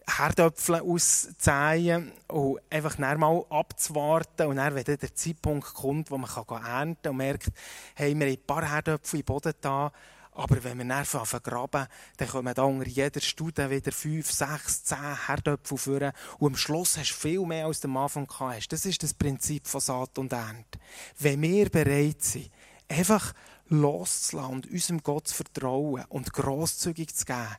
Herdöpfel 0.07 0.81
auszuzählen 0.81 2.13
und 2.29 2.61
einfach 2.69 2.99
mal 2.99 3.45
abzuwarten. 3.49 4.49
Und 4.49 4.57
dann, 4.57 4.75
wenn 4.75 4.85
dann 4.85 4.99
der 4.99 5.15
Zeitpunkt 5.15 5.73
kommt, 5.73 6.11
wo 6.11 6.19
man 6.19 6.29
ernten 6.31 7.03
kann 7.03 7.11
und 7.13 7.17
merkt, 7.17 7.51
hey, 7.95 8.15
wir 8.15 8.27
haben 8.27 8.33
ein 8.33 8.47
paar 8.47 8.69
Herdöpfel 8.69 9.21
im 9.21 9.25
Boden 9.25 9.55
da, 9.61 9.91
aber 10.35 10.63
wenn 10.65 10.79
wir 10.79 10.85
dann 10.85 11.05
vergraben, 11.05 11.87
dann 12.17 12.29
kommen 12.29 12.55
da 12.55 12.65
unter 12.65 12.89
jeder 12.89 13.21
Studie 13.21 13.71
wieder 13.71 13.93
fünf, 13.93 14.31
sechs, 14.33 14.83
zehn 14.83 15.27
Herdöpfel 15.27 15.79
führen. 15.79 16.13
Und 16.39 16.53
am 16.53 16.57
Schluss 16.57 16.99
hast 16.99 17.11
du 17.11 17.15
viel 17.15 17.47
mehr 17.47 17.67
als 17.67 17.81
du 17.81 17.89
am 17.89 17.97
Anfang 17.97 18.27
gehabt 18.27 18.73
Das 18.73 18.85
ist 18.85 19.03
das 19.03 19.15
Prinzip 19.15 19.67
von 19.67 19.81
Saat 19.81 20.19
und 20.19 20.33
Ernte. 20.33 20.79
Wenn 21.19 21.41
wir 21.43 21.71
bereit 21.71 22.23
sind, 22.23 22.51
einfach 22.89 23.33
loszulassen 23.69 24.55
und 24.55 24.71
unserem 24.71 25.03
Gott 25.03 25.29
zu 25.29 25.37
vertrauen 25.37 26.05
und 26.09 26.33
grosszügig 26.33 27.15
zu 27.15 27.25
geben, 27.25 27.57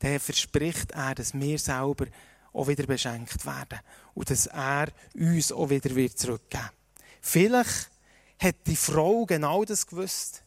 dann 0.00 0.20
verspricht 0.20 0.92
er, 0.92 1.14
dass 1.14 1.32
wir 1.32 1.58
selber 1.58 2.06
auch 2.52 2.68
wieder 2.68 2.86
beschenkt 2.86 3.46
werden. 3.46 3.78
Und 4.14 4.30
dass 4.30 4.46
er 4.46 4.88
uns 5.14 5.52
auch 5.52 5.70
wieder 5.70 5.90
zurückgeben 6.14 6.62
wird. 6.62 6.72
Vielleicht 7.20 7.90
hat 8.38 8.56
die 8.66 8.76
Frau 8.76 9.26
genau 9.26 9.64
das 9.64 9.86
gewusst. 9.86 10.42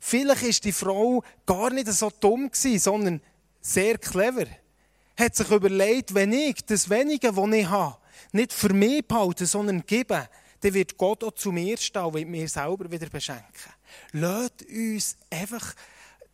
Vielleicht 0.00 0.42
ist 0.42 0.64
die 0.64 0.72
Frau 0.72 1.22
gar 1.46 1.70
nicht 1.70 1.88
so 1.88 2.10
dumm 2.20 2.50
gewesen, 2.50 2.78
sondern 2.78 3.20
sehr 3.60 3.98
clever. 3.98 4.46
Hat 5.18 5.36
sich 5.36 5.50
überlegt, 5.50 6.14
wenn 6.14 6.32
ich 6.32 6.64
das 6.66 6.90
Wenige, 6.90 7.32
das 7.32 7.48
ich 7.52 7.68
habe, 7.68 7.96
nicht 8.32 8.52
für 8.52 8.72
mich 8.72 9.06
behalte, 9.06 9.46
sondern 9.46 9.84
gebe, 9.86 10.28
dann 10.60 10.74
wird 10.74 10.96
Gott 10.96 11.22
auch 11.22 11.32
zu 11.32 11.52
mir 11.52 11.76
stehen 11.76 12.04
und 12.04 12.28
mir 12.28 12.48
selber 12.48 12.90
wieder 12.90 13.08
beschenken. 13.08 13.72
Lasst 14.12 14.62
uns 14.62 15.16
einfach 15.30 15.74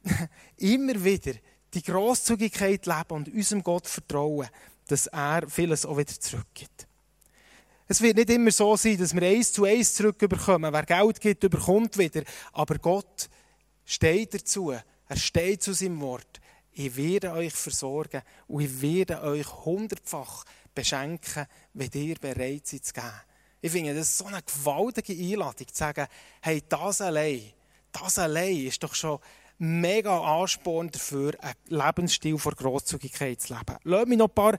immer 0.56 1.02
wieder 1.04 1.32
die 1.74 1.82
Grosszügigkeit 1.82 2.86
leben 2.86 3.10
und 3.10 3.28
unserem 3.28 3.62
Gott 3.62 3.86
vertrauen, 3.86 4.48
dass 4.88 5.06
er 5.08 5.48
vieles 5.48 5.86
auch 5.86 5.96
wieder 5.96 6.18
zurückgibt. 6.18 6.86
Es 7.92 8.00
wird 8.00 8.18
nicht 8.18 8.30
immer 8.30 8.52
so 8.52 8.76
sein, 8.76 8.96
dass 8.98 9.12
wir 9.12 9.22
eins 9.22 9.52
zu 9.52 9.64
eins 9.64 9.94
zurückbekommen. 9.94 10.72
Wer 10.72 10.84
Geld 10.84 11.20
gibt, 11.20 11.42
überkommt 11.42 11.98
wieder. 11.98 12.22
Aber 12.52 12.78
Gott 12.78 13.28
steht 13.84 14.32
dazu. 14.32 14.70
Er 14.70 15.16
steht 15.16 15.64
zu 15.64 15.72
seinem 15.72 16.00
Wort. 16.00 16.40
Ich 16.70 16.94
werde 16.94 17.32
euch 17.32 17.52
versorgen 17.52 18.22
und 18.46 18.60
ich 18.60 18.80
werde 18.80 19.20
euch 19.22 19.64
hundertfach 19.64 20.44
beschenken, 20.72 21.46
wenn 21.74 21.90
ihr 21.94 22.14
bereit 22.14 22.68
seid 22.68 22.84
zu 22.84 22.92
geben. 22.92 23.10
Ich 23.60 23.72
finde 23.72 23.96
das 23.96 24.16
so 24.16 24.26
eine 24.26 24.40
gewaltige 24.40 25.12
Einladung, 25.12 25.66
zu 25.66 25.74
sagen, 25.74 26.06
hey, 26.42 26.62
das 26.68 27.00
allein, 27.00 27.42
das 27.90 28.20
allein 28.20 28.66
ist 28.66 28.80
doch 28.84 28.94
schon 28.94 29.18
mega 29.60 30.40
Ansporn 30.40 30.90
dafür, 30.90 31.34
einen 31.40 31.54
Lebensstil 31.68 32.38
vor 32.38 32.54
Grosszügigkeit 32.54 33.40
zu 33.42 33.54
leben. 33.54 33.76
Lass 33.84 34.06
mich 34.06 34.18
noch 34.18 34.28
ein 34.28 34.34
paar 34.34 34.58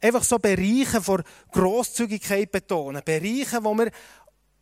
einfach 0.00 0.24
so 0.24 0.38
Bereiche 0.38 1.02
vor 1.02 1.22
Grosszügigkeit 1.52 2.50
betonen. 2.50 3.02
Bereiche, 3.04 3.62
wo 3.62 3.74
wir 3.74 3.90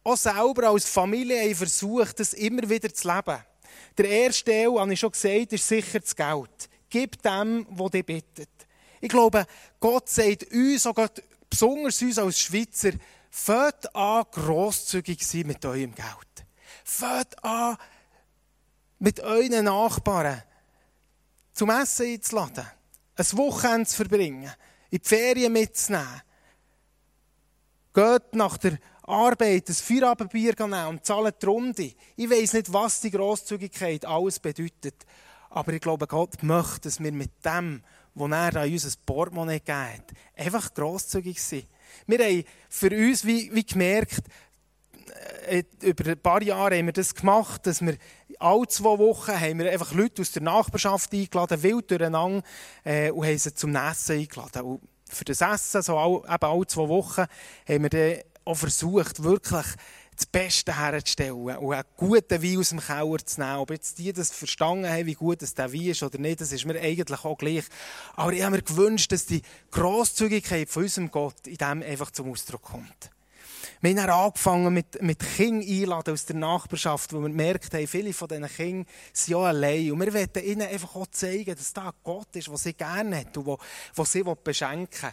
auch 0.03 0.17
selber 0.17 0.71
als 0.71 0.89
Familie 0.89 1.41
haben 1.41 1.55
versucht, 1.55 2.19
das 2.19 2.33
immer 2.33 2.69
wieder 2.69 2.93
zu 2.93 3.09
leben. 3.09 3.39
Der 3.97 4.09
erste 4.09 4.51
Teil, 4.51 4.79
habe 4.79 4.93
ich 4.93 5.01
schon 5.01 5.13
gesagt, 5.13 5.53
ist 5.53 5.69
sicher 5.69 6.01
das 6.01 6.17
Geld. 6.17 6.69
Gib 6.91 7.23
dem, 7.23 7.67
der 7.71 7.91
dich 7.91 8.07
bittet. 8.07 8.51
Ich 9.01 9.09
glaube, 9.09 9.47
Gott 9.79 10.09
sagt 10.09 10.51
uns, 10.53 10.87
auch 10.87 11.09
besonders 11.49 12.03
uns 12.03 12.19
als 12.19 12.41
Schweizer, 12.41 12.93
fängt 13.31 13.95
an, 13.95 14.25
grosszügig 14.33 15.21
zu 15.21 15.39
sein 15.39 15.47
mit 15.47 15.65
eurem 15.65 15.95
Geld. 15.95 16.47
Fängt 16.85 17.45
an, 17.45 17.77
mit 18.99 19.21
euren 19.21 19.65
Nachbarn 19.65 20.43
zum 21.53 21.71
Essen 21.71 22.07
einzuladen, 22.07 22.67
ein 23.17 23.39
Wochenende 23.39 23.87
zu 23.87 23.97
verbringen, 23.97 24.53
in 24.91 24.99
die 24.99 25.09
Ferien 25.09 25.53
mitzunehmen. 25.53 26.23
Geht 27.95 28.35
nach 28.35 28.59
der 28.59 28.79
Arbeit 29.03 29.69
ein 29.69 29.75
Feierabendbier 29.75 30.55
nehmen 30.59 30.87
und 30.87 31.05
zahlt 31.07 31.41
die 31.41 31.47
Runde. 31.47 31.93
Ich 32.17 32.31
weiss 32.31 32.53
nicht, 32.53 32.73
was 32.73 33.01
die 33.01 33.11
Grosszügigkeit 33.11 34.05
alles 34.05 34.39
bedeutet. 34.39 35.07
Aber 35.49 35.73
ich 35.73 35.81
glaube, 35.81 36.07
Gott 36.07 36.43
möchte, 36.43 36.83
dass 36.83 37.01
wir 37.01 37.13
mit 37.13 37.31
dem, 37.45 37.83
was 38.15 38.31
er 38.31 38.57
an 38.57 38.71
unser 38.71 38.91
Portemonnaie 39.07 39.61
gibt, 39.61 40.13
einfach 40.37 40.75
grosszügig 40.75 41.43
sind. 41.43 41.67
Wir 42.07 42.19
haben 42.19 42.45
für 42.69 42.91
uns 42.91 43.25
wie, 43.25 43.55
wie 43.55 43.65
gemerkt, 43.65 44.25
über 45.83 46.11
ein 46.11 46.19
paar 46.19 46.43
Jahre 46.43 46.77
haben 46.77 46.87
wir 46.87 46.93
das 46.93 47.15
gemacht, 47.15 47.67
dass 47.67 47.81
wir 47.81 47.97
alle 48.39 48.67
zwei 48.69 48.99
Wochen 48.99 49.41
haben 49.41 49.59
wir 49.59 49.71
einfach 49.71 49.93
Leute 49.93 50.23
aus 50.23 50.33
der 50.33 50.43
Nachbarschaft 50.43 51.13
eingeladen, 51.13 51.63
wild 51.63 51.91
durcheinander, 51.91 52.43
äh, 52.85 53.11
und 53.11 53.27
haben 53.27 53.39
sie 53.39 53.55
zum 53.55 53.75
Essen 53.75 54.19
eingeladen. 54.19 54.63
Und 54.63 54.81
für 55.09 55.25
das 55.25 55.41
Essen, 55.41 55.83
so 55.83 55.97
all, 55.97 56.17
eben 56.17 56.51
alle 56.51 56.67
zwei 56.67 56.89
Wochen, 56.89 57.25
haben 57.69 57.83
wir 57.83 57.91
dann 57.91 58.23
auch 58.45 58.57
versucht, 58.57 59.23
wirklich 59.23 59.67
das 60.17 60.27
Beste 60.27 60.79
herzustellen 60.79 61.35
und 61.35 61.75
einen 61.75 61.85
guten 61.97 62.43
Wein 62.43 62.59
aus 62.59 62.71
dem 62.71 62.81
Keller 62.81 63.19
zu 63.19 63.41
nehmen. 63.41 63.59
Ob 63.59 63.71
jetzt 63.71 63.99
die 63.99 64.13
das 64.13 64.31
verstanden 64.31 64.89
haben, 64.89 65.07
wie 65.07 65.15
gut 65.15 65.43
das 65.43 65.53
der 65.53 65.73
Wein 65.73 65.89
ist 65.89 66.03
oder 66.03 66.19
nicht, 66.19 66.41
das 66.41 66.53
ist 66.53 66.65
mir 66.65 66.81
eigentlich 66.81 67.25
auch 67.25 67.37
gleich. 67.37 67.65
Aber 68.15 68.33
ich 68.33 68.43
habe 68.43 68.57
mir 68.57 68.63
gewünscht, 68.63 69.13
dass 69.13 69.27
die 69.27 69.43
Grosszügigkeit 69.71 70.71
von 70.71 70.85
unserem 70.85 71.11
Gott 71.11 71.47
in 71.47 71.57
dem 71.57 71.83
einfach 71.83 72.11
zum 72.11 72.31
Ausdruck 72.31 72.63
kommt. 72.63 73.11
Wir 73.87 74.03
haben 74.03 74.11
angefangen 74.11 74.75
mit, 74.75 75.01
mit 75.01 75.21
Kindern 75.21 75.69
einladen 75.69 76.13
aus 76.13 76.27
der 76.27 76.35
Nachbarschaft, 76.35 77.13
wo 77.13 77.21
wir 77.21 77.29
gemerkt 77.29 77.73
haben, 77.73 77.87
viele 77.87 78.13
von 78.13 78.27
diesen 78.27 78.49
Kindern 78.49 78.87
sind 79.13 79.33
ja 79.33 79.39
allein. 79.39 79.93
Und 79.93 80.01
wir 80.01 80.13
wollen 80.13 80.45
ihnen 80.45 80.63
einfach 80.63 80.97
auch 80.97 81.07
zeigen, 81.07 81.55
dass 81.55 81.73
da 81.73 81.93
Gott 82.03 82.35
ist, 82.35 82.49
der 82.49 82.57
sie 82.57 82.75
gerne 82.75 83.21
hat 83.21 83.37
und 83.37 83.47
der 83.47 84.05
sie 84.05 84.25
beschenken 84.43 85.13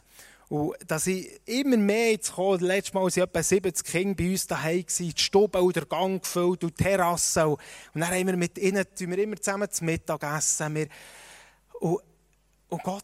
will. 0.50 0.58
Und 0.58 0.76
dass 0.88 1.06
ich 1.06 1.40
immer 1.46 1.78
mehr 1.78 2.14
jetzt 2.14 2.34
komme, 2.34 2.66
letztes 2.66 2.96
Mal 2.96 3.02
waren 3.02 3.24
etwa 3.24 3.44
70 3.44 3.86
Kinder 3.86 4.16
bei 4.16 4.32
uns 4.32 4.48
daheim, 4.48 4.86
die 4.98 5.14
Stube 5.18 5.62
und 5.62 5.76
der 5.76 5.86
Gang 5.86 6.24
gefüllt 6.24 6.64
und 6.64 6.80
die 6.80 6.84
Terrasse. 6.84 7.48
Und 7.48 7.60
dann 7.94 8.10
haben 8.10 8.26
wir 8.26 8.38
mit 8.38 8.58
ihnen 8.58 8.86
wir 8.98 9.18
immer 9.20 9.36
zusammen 9.36 9.70
zu 9.70 9.86
Mittag 9.86 10.24
essen. 10.24 10.90
Und, 11.80 12.00
und 12.70 12.84
Gott, 12.84 13.04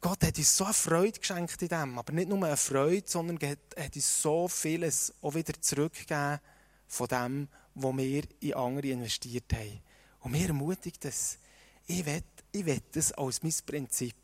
Gott 0.00 0.22
hat 0.22 0.38
uns 0.38 0.56
so 0.56 0.64
eine 0.64 0.74
Freude 0.74 1.18
geschenkt 1.18 1.60
in 1.62 1.68
dem. 1.68 1.98
Aber 1.98 2.12
nicht 2.12 2.28
nur 2.28 2.44
eine 2.44 2.56
Freude, 2.56 3.08
sondern 3.08 3.38
er 3.40 3.84
hat 3.84 3.96
uns 3.96 4.22
so 4.22 4.48
vieles 4.48 5.12
auch 5.22 5.34
wieder 5.34 5.60
zurückgegeben 5.60 6.40
von 6.86 7.08
dem, 7.08 7.48
was 7.74 7.96
wir 7.96 8.22
in 8.40 8.54
andere 8.54 8.88
investiert 8.88 9.52
haben. 9.52 9.80
Und 10.20 10.32
mir 10.32 10.48
ermutigt 10.48 11.04
das. 11.04 11.38
Ich 11.86 12.04
will, 12.04 12.22
ich 12.52 12.64
will 12.66 12.80
das 12.92 13.12
als 13.12 13.42
mein 13.42 13.54
Prinzip. 13.64 14.16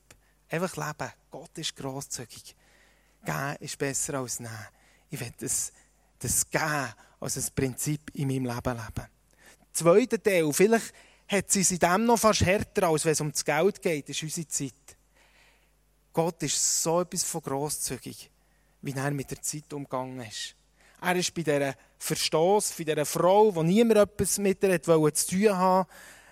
Einfach 0.49 0.77
leben. 0.77 1.13
Gott 1.31 1.57
ist 1.57 1.77
grosszügig. 1.77 2.55
Geben 3.25 3.57
ist 3.61 3.79
besser 3.79 4.15
als 4.15 4.41
nehmen. 4.41 4.67
Ich 5.11 5.21
will 5.21 5.33
das, 5.39 5.73
das 6.19 6.49
Geben 6.51 6.93
als 7.21 7.37
ein 7.37 7.55
Prinzip 7.55 8.11
in 8.15 8.29
meinem 8.29 8.47
Leben 8.47 8.77
leben. 8.77 9.09
Zweiter 9.73 10.23
Teil, 10.23 10.53
vielleicht 10.53 10.93
hat 11.29 11.51
sie 11.51 11.61
es 11.61 11.71
in 11.71 11.79
dem 11.79 12.05
noch 12.05 12.19
fast 12.19 12.43
härter, 12.43 12.89
als 12.89 13.05
wenn 13.05 13.13
es 13.13 13.21
um 13.21 13.33
das 13.33 13.45
Geld 13.45 13.81
geht, 13.81 14.09
ist 14.09 14.23
unsere 14.23 14.49
Zeit. 14.49 14.97
Gott 16.13 16.43
ist 16.43 16.83
so 16.83 17.01
etwas 17.01 17.25
von 17.25 17.41
grosszügig, 17.41 18.31
wie 18.83 18.93
er 18.93 19.11
mit 19.11 19.31
der 19.31 19.41
Zeit 19.41 19.73
umgegangen 19.73 20.21
ist. 20.21 20.55
Er 21.01 21.17
ist 21.17 21.35
bei 21.35 21.43
dieser 21.43 21.75
Verstoß, 21.99 22.75
bei 22.79 22.85
dieser 22.85 23.07
Frau, 23.07 23.51
die 23.51 23.63
niemand 23.63 23.99
etwas 23.99 24.39
mit 24.39 24.63
ihr 24.63 24.79
wollte, 24.87 25.15
zu 25.15 25.37
tun 25.37 25.57
haben, 25.57 25.89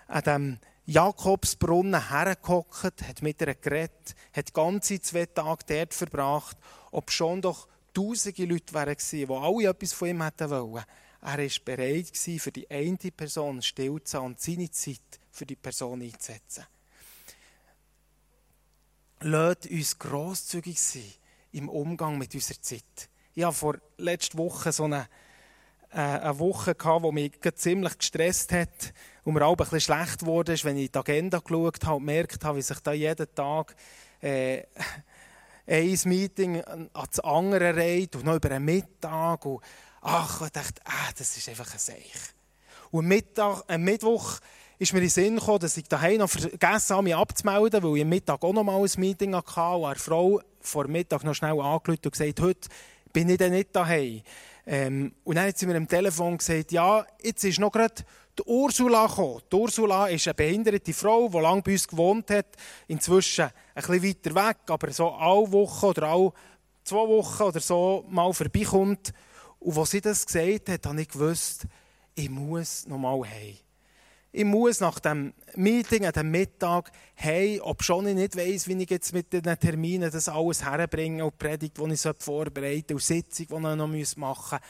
an 0.06 0.22
diesem 0.22 0.58
Jakobsbrunnen 0.86 2.08
hergehockt, 2.08 3.02
hat 3.02 3.22
mit 3.22 3.40
ihr 3.40 3.54
geredet, 3.54 4.14
hat 4.32 4.52
ganze 4.52 5.00
zwei 5.00 5.26
Tage 5.26 5.64
dort 5.66 5.94
verbracht, 5.94 6.56
ob 6.90 7.10
schon 7.10 7.40
doch 7.40 7.66
tausende 7.94 8.44
Leute 8.44 8.74
waren, 8.74 8.96
die 9.12 9.26
alle 9.28 9.68
etwas 9.68 9.92
von 9.92 10.08
ihm 10.08 10.22
hätten 10.22 10.50
wollen. 10.50 10.84
Er 11.22 11.38
war 11.38 11.50
bereit, 11.64 12.16
für 12.16 12.52
die 12.52 12.70
eine 12.70 12.96
Person 12.96 13.62
still 13.62 14.02
zu 14.02 14.12
sein 14.12 14.22
und 14.22 14.40
seine 14.40 14.70
Zeit 14.70 15.20
für 15.30 15.46
die 15.46 15.56
Person 15.56 16.02
einzusetzen. 16.02 16.64
Lasst 19.22 19.66
uns 19.66 19.98
grosszügig 19.98 20.80
sein 20.80 21.02
im 21.52 21.68
Umgang 21.68 22.16
mit 22.16 22.34
unserer 22.34 22.62
Zeit. 22.62 23.10
Ich 23.34 23.44
hatte 23.44 23.54
vor 23.54 23.76
letzter 23.98 24.38
Woche 24.38 24.72
so 24.72 24.84
eine, 24.84 25.08
äh, 25.92 25.98
eine 25.98 26.38
Woche, 26.38 26.74
gehabt, 26.74 27.04
die 27.04 27.12
mich 27.12 27.32
ziemlich 27.56 27.98
gestresst 27.98 28.52
hat 28.52 28.94
und 29.24 29.34
mir 29.34 29.44
auch 29.44 29.58
ein 29.58 29.80
schlecht 29.80 30.24
wurde, 30.24 30.56
wenn 30.64 30.78
ich 30.78 30.90
die 30.90 30.98
Agenda 30.98 31.38
geschaut 31.38 31.84
habe 31.84 31.96
und 31.96 32.06
gemerkt 32.06 32.42
habe, 32.46 32.56
wie 32.56 32.62
sich 32.62 32.80
da 32.80 32.92
jeden 32.94 33.34
Tag 33.34 33.76
äh, 34.22 34.62
ein 35.66 36.00
Meeting 36.04 36.64
an 36.64 36.88
das 36.94 37.20
andere 37.20 37.76
reiht 37.76 38.16
und 38.16 38.24
noch 38.24 38.36
über 38.36 38.52
einen 38.52 38.64
Mittag. 38.64 39.44
Und, 39.44 39.60
ach, 40.00 40.40
ich 40.40 40.50
dachte, 40.50 40.80
ah, 40.86 41.10
das 41.18 41.36
ist 41.36 41.46
einfach 41.46 41.70
ein 41.70 41.78
Seich. 41.78 42.14
Und 42.90 43.06
Mittag, 43.06 43.64
am 43.68 43.82
Mittwoch 43.82 44.40
ist 44.80 44.94
mir 44.94 45.00
in 45.00 45.04
den 45.04 45.10
Sinn 45.10 45.36
gekommen, 45.36 45.58
dass 45.58 45.76
ich 45.76 45.86
daheim 45.88 46.18
noch 46.18 46.30
vergessen 46.30 46.96
habe, 46.96 47.02
mich 47.02 47.14
abzumelden, 47.14 47.82
weil 47.82 47.96
ich 47.96 48.02
am 48.02 48.08
Mittag 48.08 48.42
auch 48.42 48.52
noch 48.54 48.64
mal 48.64 48.82
ein 48.82 48.90
Meeting 48.96 49.34
hatte 49.34 49.60
und 49.60 49.84
eine 49.84 49.94
Frau 49.94 50.40
vor 50.58 50.88
Mittag 50.88 51.22
noch 51.22 51.34
schnell 51.34 51.60
angerufen 51.60 52.00
und 52.02 52.10
gesagt, 52.10 52.40
heute 52.40 52.68
bin 53.12 53.28
ich 53.28 53.36
dann 53.36 53.52
nicht 53.52 53.76
daheim. 53.76 54.22
Ähm, 54.66 55.12
und 55.22 55.36
dann 55.36 55.48
hat 55.48 55.58
sie 55.58 55.66
mir 55.66 55.76
am 55.76 55.86
Telefon 55.86 56.38
gesagt, 56.38 56.72
ja, 56.72 57.04
jetzt 57.22 57.44
ist 57.44 57.58
noch 57.58 57.72
gerade 57.72 58.02
die 58.38 58.42
Ursula 58.46 59.06
gekommen. 59.06 59.42
Die 59.52 59.56
Ursula 59.56 60.06
ist 60.06 60.26
eine 60.26 60.34
behinderte 60.34 60.94
Frau, 60.94 61.28
die 61.28 61.38
lange 61.38 61.60
bei 61.60 61.72
uns 61.72 61.86
gewohnt 61.86 62.30
hat, 62.30 62.46
inzwischen 62.88 63.44
ein 63.44 63.52
bisschen 63.74 64.02
weiter 64.02 64.34
weg, 64.34 64.56
aber 64.68 64.90
so 64.92 65.10
alle 65.10 65.52
Wochen 65.52 65.86
oder 65.86 66.04
alle 66.04 66.32
zwei 66.84 67.06
Wochen 67.06 67.42
oder 67.42 67.60
so 67.60 68.06
mal 68.08 68.32
vorbeikommt. 68.32 69.12
Und 69.58 69.76
als 69.76 69.90
sie 69.90 70.00
das 70.00 70.24
gesagt 70.24 70.70
hat, 70.70 70.86
habe 70.86 71.02
ich 71.02 71.08
gewusst, 71.08 71.66
ich 72.14 72.30
muss 72.30 72.86
noch 72.86 72.96
mal 72.96 73.20
heim. 73.28 73.58
Ich 74.32 74.44
muss 74.44 74.78
nach 74.78 75.00
dem 75.00 75.34
Meeting, 75.56 76.06
an 76.06 76.12
dem 76.12 76.30
Mittag, 76.30 76.92
hey, 77.14 77.60
ob 77.60 77.82
schon 77.82 78.06
ich 78.06 78.14
nicht 78.14 78.36
weiss, 78.36 78.68
wie 78.68 78.80
ich 78.80 78.88
jetzt 78.88 79.12
mit 79.12 79.32
den 79.32 79.42
Terminen 79.42 80.08
das 80.08 80.28
alles 80.28 80.64
herbringe 80.64 81.24
und 81.24 81.32
die 81.32 81.36
Predigt, 81.36 81.78
die 81.78 81.92
ich 81.92 82.08
vorbereiten 82.18 82.92
und 82.92 83.00
die 83.00 83.04
Sitzung, 83.04 83.46
die 83.48 83.54
ich 83.54 83.76
noch 83.76 84.16
machen 84.16 84.58
muss. 84.60 84.68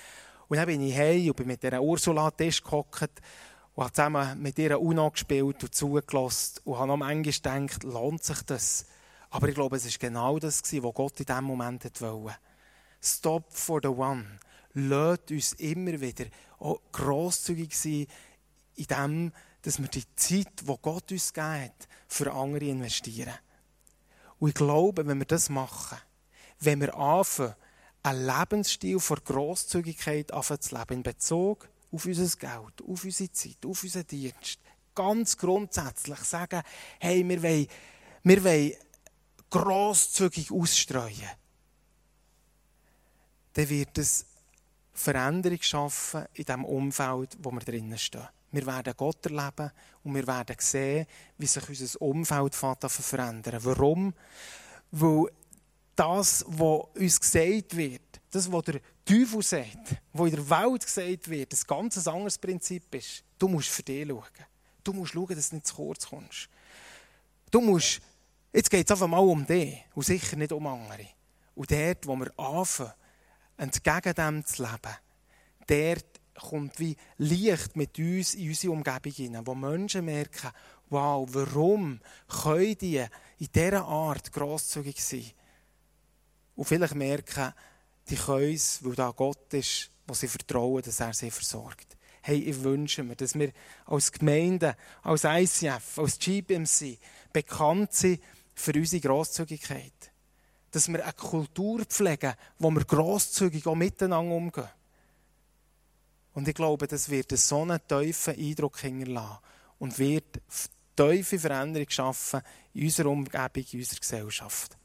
Und 0.49 0.57
dann 0.57 0.66
bin 0.66 0.81
ich 0.81 0.94
hey 0.94 1.29
und 1.29 1.37
bin 1.37 1.46
mit 1.46 1.62
dieser 1.62 1.83
Ursula 1.83 2.31
Tisch 2.31 2.62
gehockt 2.62 3.20
und 3.75 3.85
habe 3.85 3.92
zusammen 3.92 4.40
mit 4.40 4.59
ihr 4.59 4.81
UNO 4.81 5.11
gespielt 5.11 5.62
und 5.62 5.75
zugelassen 5.75 6.61
und 6.64 6.79
habe 6.79 6.88
noch 6.88 6.96
manchmal 6.96 7.61
gedacht, 7.66 7.85
lohnt 7.85 8.25
sich 8.25 8.40
das? 8.42 8.87
Aber 9.29 9.46
ich 9.46 9.55
glaube, 9.55 9.77
es 9.77 9.85
war 9.85 10.09
genau 10.09 10.38
das, 10.38 10.62
was 10.62 10.94
Gott 10.94 11.20
in 11.20 11.27
diesem 11.27 11.44
Moment 11.44 11.85
wollte. 12.01 12.37
Stop 13.03 13.53
for 13.53 13.81
the 13.83 13.88
one. 13.88 14.25
Lasst 14.73 15.31
uns 15.31 15.53
immer 15.55 16.01
wieder 16.01 16.27
grosszügig 16.92 17.77
sein 17.77 18.07
in 18.77 18.87
dem, 18.87 19.33
dass 19.62 19.81
wir 19.81 19.88
die 19.88 20.05
Zeit, 20.16 20.62
die 20.62 20.77
Gott 20.81 21.11
uns 21.12 21.33
gibt, 21.33 21.88
für 22.09 22.33
andere 22.33 22.64
investieren. 22.64 23.35
Und 24.38 24.49
ich 24.49 24.55
glaube, 24.55 25.07
wenn 25.07 25.18
wir 25.18 25.27
das 25.27 25.49
machen, 25.49 25.99
wenn 26.61 26.81
wir 26.81 26.96
anfangen, 26.96 27.55
einen 28.03 28.27
Lebensstil 28.27 28.99
vor 28.99 29.18
Grosszügigkeit 29.18 30.31
zu 30.31 30.75
leben, 30.75 30.94
in 30.94 31.03
Bezug 31.03 31.68
auf 31.92 32.07
unser 32.07 32.37
Geld, 32.37 32.83
auf 32.88 33.05
unsere 33.05 33.33
Zeit, 33.33 33.59
auf 33.66 33.83
unseren 33.83 34.07
Dienst, 34.07 34.59
ganz 34.94 35.37
grundsätzlich 35.37 36.18
sagen, 36.20 36.62
hey, 36.99 37.29
wir 37.29 37.42
wollen, 37.42 37.66
wir 38.23 38.44
wollen 38.44 38.73
grosszügig 39.51 40.51
ausstreuen, 40.51 41.31
dann 43.55 43.68
wird 43.68 43.99
es 43.99 44.25
Veränderung 44.92 45.61
schaffen 45.61 46.27
in 46.35 46.44
dem 46.44 46.64
Umfeld, 46.64 47.37
wo 47.40 47.51
wir 47.51 47.61
drinnen 47.61 47.99
stehen. 47.99 48.29
Wir 48.52 48.66
werden 48.66 48.94
Gott 48.96 49.24
erleben 49.26 49.70
und 50.02 50.14
wir 50.14 50.26
werden 50.26 50.56
sehen, 50.58 51.06
wie 51.38 51.46
sich 51.46 51.68
unser 51.68 52.02
Umfeld 52.02 52.54
verändern 52.54 53.64
Warum? 53.64 54.12
Weil 54.90 55.26
das, 55.94 56.44
was 56.48 56.86
uns 56.96 57.20
gesagt 57.20 57.76
wird, 57.76 58.20
das, 58.30 58.50
was 58.50 58.64
der 58.64 58.80
Teufel 59.04 59.42
sagt, 59.42 59.96
was 60.12 60.30
in 60.30 60.36
der 60.36 60.50
Welt 60.50 60.84
gesagt 60.84 61.28
wird, 61.28 61.52
ein 61.52 61.60
ganz 61.66 62.06
anderes 62.06 62.38
Prinzip 62.38 62.94
ist. 62.94 63.24
Du 63.38 63.48
musst 63.48 63.68
für 63.68 63.82
dich 63.82 64.08
schauen. 64.08 64.24
Du 64.82 64.92
musst 64.92 65.12
schauen, 65.12 65.34
dass 65.34 65.50
du 65.50 65.56
nicht 65.56 65.66
zu 65.66 65.74
kurz 65.74 66.08
kommst. 66.08 66.48
Du 67.50 67.60
musst, 67.60 68.00
jetzt 68.52 68.70
geht 68.70 68.86
es 68.86 68.90
einfach 68.92 69.08
mal 69.08 69.18
um 69.18 69.44
dich 69.44 69.84
und 69.94 70.04
sicher 70.04 70.36
nicht 70.36 70.52
um 70.52 70.66
andere. 70.66 71.08
Und 71.54 71.70
dort, 71.70 72.06
wo 72.06 72.16
wir 72.16 72.38
anfangen, 72.38 72.92
entgegen 73.56 74.14
dem 74.14 74.46
zu 74.46 74.62
leben, 74.62 74.96
dort 75.66 76.19
kommt 76.40 76.79
wie 76.79 76.96
Licht 77.18 77.76
mit 77.76 77.98
uns 77.98 78.35
in 78.35 78.48
unsere 78.48 78.72
Umgebung 78.72 79.12
hinein, 79.12 79.46
wo 79.46 79.55
Menschen 79.55 80.05
merken, 80.05 80.50
wow, 80.88 81.29
warum 81.33 82.00
können 82.29 82.79
die 82.79 83.05
in 83.38 83.48
dieser 83.55 83.85
Art 83.85 84.33
grosszügig 84.33 85.03
sein? 85.03 85.31
Und 86.57 86.64
vielleicht 86.64 86.94
merken, 86.94 87.53
die 88.09 88.16
können 88.16 88.55
es, 88.55 88.85
weil 88.85 88.94
da 88.94 89.11
Gott 89.11 89.55
ist, 89.55 89.90
wo 90.07 90.14
sie 90.14 90.29
vertrauen, 90.29 90.83
dass 90.83 91.00
er 91.00 91.14
sie 91.14 91.31
versorgt. 91.31 91.96
Hey, 92.22 92.38
ich 92.38 92.62
wünsche 92.62 93.03
mir, 93.03 93.16
dass 93.16 93.35
wir 93.35 93.53
als 93.87 94.12
Gemeinde, 94.12 94.76
als 95.03 95.24
ICF, 95.24 95.98
als 95.98 96.18
GBMC 96.18 96.98
bekannt 97.33 97.94
sind 97.94 98.20
für 98.55 98.72
unsere 98.74 99.00
Grosszügigkeit. 99.00 100.12
Dass 100.70 100.88
wir 100.88 101.03
eine 101.03 101.12
Kultur 101.14 101.85
pflegen, 101.85 102.35
wo 102.59 102.70
wir 102.70 102.85
grosszügig 102.85 103.66
auch 103.66 103.74
miteinander 103.74 104.35
umgehen. 104.35 104.68
Und 106.33 106.47
ich 106.47 106.55
glaube, 106.55 106.87
das 106.87 107.09
wird 107.09 107.37
so 107.37 107.62
einen 107.62 107.81
tiefen 107.87 108.37
Eindruck 108.37 108.79
hinterlassen 108.79 109.38
und 109.79 109.99
wird 109.99 110.40
tiefe 110.97 111.38
Veränderung 111.38 111.88
schaffen 111.90 112.43
in 112.75 112.85
unserer 112.85 113.09
Umgebung, 113.09 113.64
in 113.73 113.79
unserer 113.81 114.01
Gesellschaft. 114.01 114.77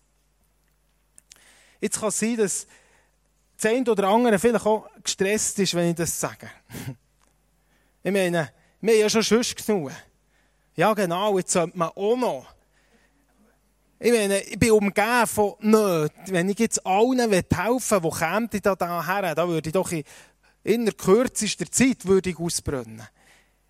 Jetzt 1.79 1.99
kann 1.99 2.09
es 2.09 2.19
sein, 2.19 2.37
dass 2.37 2.67
das 3.57 3.71
eine 3.71 3.91
oder 3.91 4.07
andere 4.07 4.39
vielleicht 4.39 4.65
auch 4.65 4.89
gestresst 5.03 5.59
ist, 5.59 5.73
wenn 5.75 5.89
ich 5.89 5.95
das 5.95 6.19
sage. 6.19 6.49
Ich 8.03 8.11
meine, 8.11 8.51
wir 8.81 8.93
haben 8.93 8.99
ja 8.99 9.09
schon 9.09 9.23
Schuss 9.23 9.55
genug. 9.55 9.91
Ja, 10.75 10.93
genau, 10.93 11.39
jetzt 11.39 11.53
sollte 11.53 11.75
man 11.75 11.89
auch 11.89 12.15
noch. 12.15 12.45
Ich 13.97 14.11
meine, 14.11 14.41
ich 14.41 14.59
bin 14.59 14.71
umgeben 14.73 15.25
von 15.25 15.55
Nöten. 15.61 16.27
Wenn 16.27 16.49
ich 16.49 16.59
jetzt 16.59 16.85
allen 16.85 17.17
helfen 17.17 18.03
will, 18.03 18.11
die 18.51 18.61
kämen 18.61 18.77
da 18.77 19.07
her, 19.07 19.33
dann 19.33 19.49
würde 19.49 19.69
ich 19.69 19.73
doch 19.73 19.91
in 19.91 20.03
inner 20.65 20.91
kürzester 20.91 21.69
Zeit 21.71 22.05
würde 22.05 22.31
ich 22.31 22.39
ausbrennen. 22.39 23.07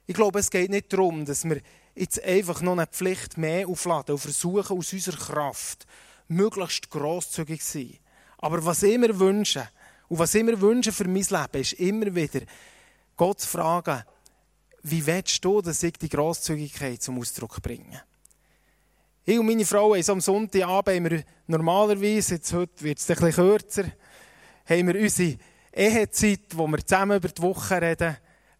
Ich 0.07 0.15
glaube, 0.15 0.39
es 0.39 0.49
geht 0.49 0.71
nicht 0.71 0.91
darum, 0.93 1.25
dass 1.25 1.43
wir 1.43 1.61
jetzt 1.93 2.23
einfach 2.23 2.61
noch 2.61 2.73
eine 2.73 2.87
Pflicht 2.87 3.37
mehr 3.37 3.67
aufladen 3.67 4.15
und 4.15 4.21
versuchen, 4.21 4.77
aus 4.77 4.93
unserer 4.93 5.17
Kraft 5.17 5.85
möglichst 6.27 6.89
grosszügig 6.89 7.61
zu 7.61 7.79
sein. 7.79 7.97
Aber 8.37 8.63
was 8.65 8.83
ich 8.83 8.97
mir 8.97 9.19
wünsche, 9.19 9.67
und 10.07 10.19
was 10.19 10.35
ich 10.35 10.43
mir 10.43 10.59
wünsche 10.61 10.91
für 10.91 11.07
mein 11.07 11.23
Leben, 11.23 11.61
ist 11.61 11.73
immer 11.73 12.13
wieder, 12.13 12.41
Gott 13.17 13.41
zu 13.41 13.47
fragen, 13.47 14.03
wie 14.83 15.05
willst 15.05 15.43
du, 15.43 15.61
dass 15.61 15.83
ich 15.83 15.93
die 15.93 16.09
Grosszügigkeit 16.09 17.01
zum 17.01 17.19
Ausdruck 17.19 17.61
bringe? 17.61 18.03
Ich 19.25 19.39
und 19.39 19.47
meine 19.47 19.65
Frau 19.65 19.95
haben 19.95 20.03
so 20.03 20.11
am 20.11 20.21
Sonntagabend 20.21 20.95
haben 20.95 21.09
wir 21.09 21.23
normalerweise, 21.47 22.35
jetzt 22.35 22.53
heute 22.53 22.83
wird 22.83 22.99
es 22.99 23.09
ein 23.09 23.15
bisschen 23.15 23.33
kürzer, 23.33 23.85
haben 24.69 24.87
wir 24.87 25.01
unsere 25.01 25.37
Ehezeit, 25.75 26.55
wo 26.55 26.67
wir 26.67 26.85
zusammen 26.85 27.17
über 27.17 27.27
die 27.27 27.41
Woche 27.41 27.81
reden 27.81 28.15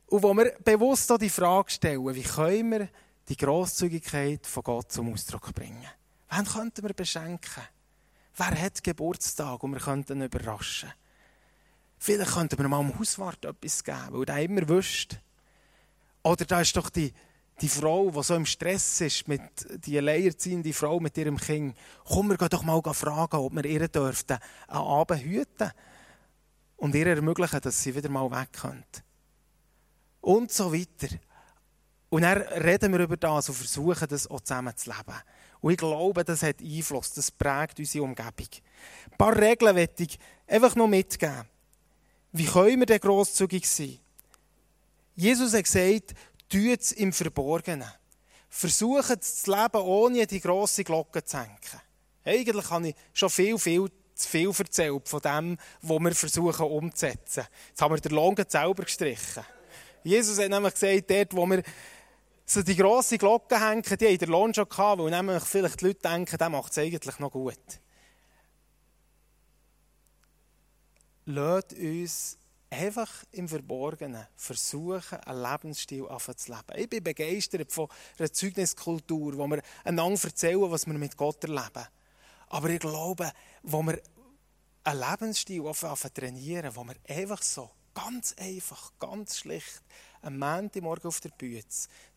und 0.08 0.22
wo 0.22 0.34
wir 0.34 0.54
bewusst 0.64 1.10
auch 1.12 1.18
die 1.18 1.30
Frage 1.30 1.72
stellen, 1.72 2.14
wie 2.14 2.22
können 2.22 2.72
wir 2.72 2.90
die 3.30 3.38
Grosszügigkeit 3.38 4.46
von 4.46 4.64
Gott 4.64 4.92
zum 4.92 5.14
Ausdruck 5.14 5.54
bringen? 5.56 5.88
Wen 6.30 6.46
könnten 6.46 6.84
wir 6.84 6.94
beschenken? 6.94 7.64
Wer 8.36 8.62
hat 8.62 8.84
Geburtstag 8.84 9.64
und 9.64 9.72
wir 9.72 9.80
könnten 9.80 10.20
ihn 10.20 10.26
überraschen? 10.26 10.92
Vielleicht 11.98 12.34
könnten 12.34 12.60
wir 12.60 12.68
mal 12.68 12.80
am 12.80 13.00
Hauswart 13.00 13.46
etwas 13.46 13.82
geben, 13.82 14.10
weil 14.12 14.26
der 14.26 14.42
immer 14.42 14.68
wüsste, 14.68 15.18
oder 16.22 16.44
da 16.44 16.60
ist 16.60 16.76
doch 16.76 16.90
die, 16.90 17.14
die 17.62 17.70
Frau, 17.70 18.12
die 18.12 18.24
so 18.24 18.36
im 18.36 18.46
Stress 18.46 19.00
ist, 19.00 19.28
mit 19.30 19.42
die 19.86 19.98
alleinerziehende 19.98 20.74
Frau 20.74 21.00
mit 21.00 21.18
ihrem 21.18 21.38
Kind. 21.38 21.78
Komm, 22.04 22.30
wir 22.30 22.38
gehen 22.38 22.50
doch 22.50 22.64
mal 22.64 22.82
fragen, 22.94 23.38
ob 23.38 23.54
wir 23.54 23.64
ihr 23.64 23.88
dürften 23.88 24.40
einen 24.68 24.82
Abend 24.82 25.24
hüten 25.24 25.72
und 26.78 26.96
ihr 26.96 27.08
ermöglichen, 27.08 27.62
dass 27.62 27.82
sie 27.82 27.96
wieder 27.96 28.10
mal 28.10 28.30
weg 28.32 28.54
könnte. 28.54 29.02
Und 30.22 30.52
so 30.52 30.74
weiter. 30.74 31.16
Und 32.10 32.22
dann 32.22 32.38
reden 32.38 32.94
wir 32.94 33.00
über 33.00 33.18
das 33.18 33.50
und 33.50 33.56
versuchen, 33.56 34.08
das 34.08 34.28
auch 34.28 34.42
zusammen 34.42 34.76
zu 34.76 34.90
leben. 34.90 35.20
Und 35.62 35.72
ich 35.72 35.78
glaube, 35.78 36.24
das 36.24 36.44
hat 36.44 36.62
Einfluss, 36.62 37.14
das 37.14 37.32
prägt 37.32 37.80
unsere 37.80 38.04
Umgebung. 38.04 38.48
Ein 39.12 39.18
paar 39.18 39.36
Regeln 39.36 39.76
möchte 39.76 40.04
ich 40.04 40.20
einfach 40.48 40.76
noch 40.76 40.88
mitgeben. 40.88 41.46
Wie 42.32 42.46
können 42.46 42.80
wir 42.80 42.86
denn 42.86 43.00
grosszügig 43.00 43.68
sein? 43.68 43.98
Jesus 45.16 45.54
hat 45.54 45.64
gesagt, 45.64 46.14
tut 46.50 46.82
es 46.82 46.92
im 46.92 47.14
Verborgenen. 47.14 47.90
Versucht 48.50 49.24
zu 49.24 49.52
leben, 49.52 49.82
ohne 49.82 50.28
die 50.28 50.40
grosse 50.40 50.84
Glocke 50.84 51.24
zu 51.24 51.38
hängen. 51.40 51.58
Eigentlich 52.24 52.70
habe 52.70 52.90
ich 52.90 52.96
schon 53.14 53.30
viel, 53.30 53.58
viel 53.58 53.90
zu 54.16 54.28
viel 54.28 54.52
erzählt 54.58 55.08
von 55.08 55.20
dem, 55.20 55.58
was 55.82 56.00
wir 56.00 56.16
versuchen 56.16 56.66
umzusetzen. 56.66 57.46
Jetzt 57.70 57.82
haben 57.82 57.94
wir 57.94 58.02
den 58.02 58.14
Lohn 58.14 58.36
selber 58.48 58.84
gestrichen. 58.84 59.44
Jesus 60.04 60.40
hat 60.40 60.50
nämlich 60.50 60.74
gesagt, 60.74 61.10
dort, 61.10 61.36
wo 61.36 61.46
wir 61.46 61.64
so 62.46 62.62
die 62.62 62.76
grosse 62.76 63.18
Glocke 63.18 63.60
hängen, 63.60 63.84
die 63.84 64.08
haben 64.08 64.18
den 64.18 64.30
Lohn 64.30 64.54
schon 64.54 64.70
gehabt, 64.70 65.02
weil 65.02 65.10
nämlich 65.10 65.44
vielleicht 65.44 65.82
die 65.82 65.88
Leute 65.88 66.02
denken, 66.02 66.38
der 66.38 66.50
macht 66.50 66.72
es 66.72 66.78
eigentlich 66.78 67.20
noch 67.20 67.32
gut. 67.32 67.60
Lasst 71.26 71.74
uns 71.74 72.38
einfach 72.70 73.12
im 73.32 73.48
Verborgenen 73.48 74.28
versuchen, 74.36 75.20
einen 75.22 75.42
Lebensstil 75.42 76.08
zu 76.36 76.52
leben. 76.52 76.82
Ich 76.82 76.90
bin 76.90 77.04
begeistert 77.04 77.72
von 77.72 77.88
einer 78.20 78.32
Zeugniskultur, 78.32 79.38
wo 79.38 79.48
wir 79.48 79.62
einander 79.84 80.24
erzählen, 80.24 80.70
was 80.70 80.86
wir 80.86 80.94
mit 80.94 81.18
Gott 81.18 81.44
erleben. 81.44 81.88
Aber 82.50 82.70
ich 82.70 82.80
glaube, 82.80 83.32
wo 83.66 83.84
wir 83.84 84.02
einen 84.84 85.00
Lebensstil 85.00 85.66
anfangen 85.66 86.14
trainieren, 86.14 86.76
wo 86.76 86.84
wir 86.84 86.96
einfach 87.08 87.42
so, 87.42 87.72
ganz 87.94 88.36
einfach, 88.38 88.92
ganz 89.00 89.38
schlicht, 89.38 89.82
am 90.22 90.38
Montagmorgen 90.38 91.08
auf 91.08 91.20
der 91.20 91.30
Bühne, 91.30 91.64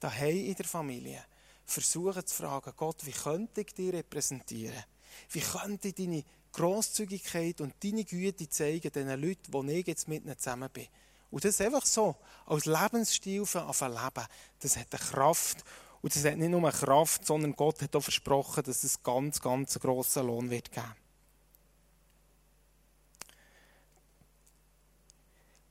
daheim 0.01 0.37
in 0.37 0.55
der 0.55 0.67
Familie, 0.67 1.25
versuchen 1.65 2.27
zu 2.27 2.35
fragen, 2.35 2.73
Gott, 2.77 3.05
wie 3.07 3.13
könnte 3.13 3.61
ich 3.63 3.75
dich 3.75 3.93
repräsentieren? 3.93 4.85
Wie 5.31 5.41
könnte 5.41 5.89
ich 5.89 5.95
deine 5.95 6.25
Grosszügigkeit 6.53 7.61
und 7.61 7.75
deine 7.83 8.05
Güte 8.05 8.49
zeigen 8.49 8.91
den 8.93 9.09
Leuten, 9.21 9.53
wo 9.53 9.63
ich 9.65 9.87
jetzt 9.87 10.09
mit 10.09 10.25
ihnen 10.25 10.39
zusammen 10.39 10.71
bin. 10.71 10.89
Und 11.31 11.45
das 11.45 11.61
einfach 11.61 11.85
so, 11.85 12.17
als 12.47 12.65
Lebensstil 12.65 13.45
für 13.45 13.67
ein 13.67 13.93
Leben, 13.93 14.27
das 14.61 14.77
hat 14.77 14.87
eine 14.91 15.11
Kraft. 15.11 15.65
Und 16.01 16.15
das 16.15 16.25
hat 16.25 16.37
nicht 16.37 16.51
nur 16.51 16.61
eine 16.61 16.73
Kraft, 16.73 17.27
sondern 17.27 17.55
Gott 17.55 17.83
hat 17.83 17.95
auch 17.95 18.03
versprochen, 18.03 18.65
dass 18.65 18.83
es 18.85 19.03
ganz, 19.03 19.41
ganz 19.41 19.79
grossen 19.79 20.27
Lohn 20.27 20.49
wird 20.49 20.73
geben. 20.73 20.95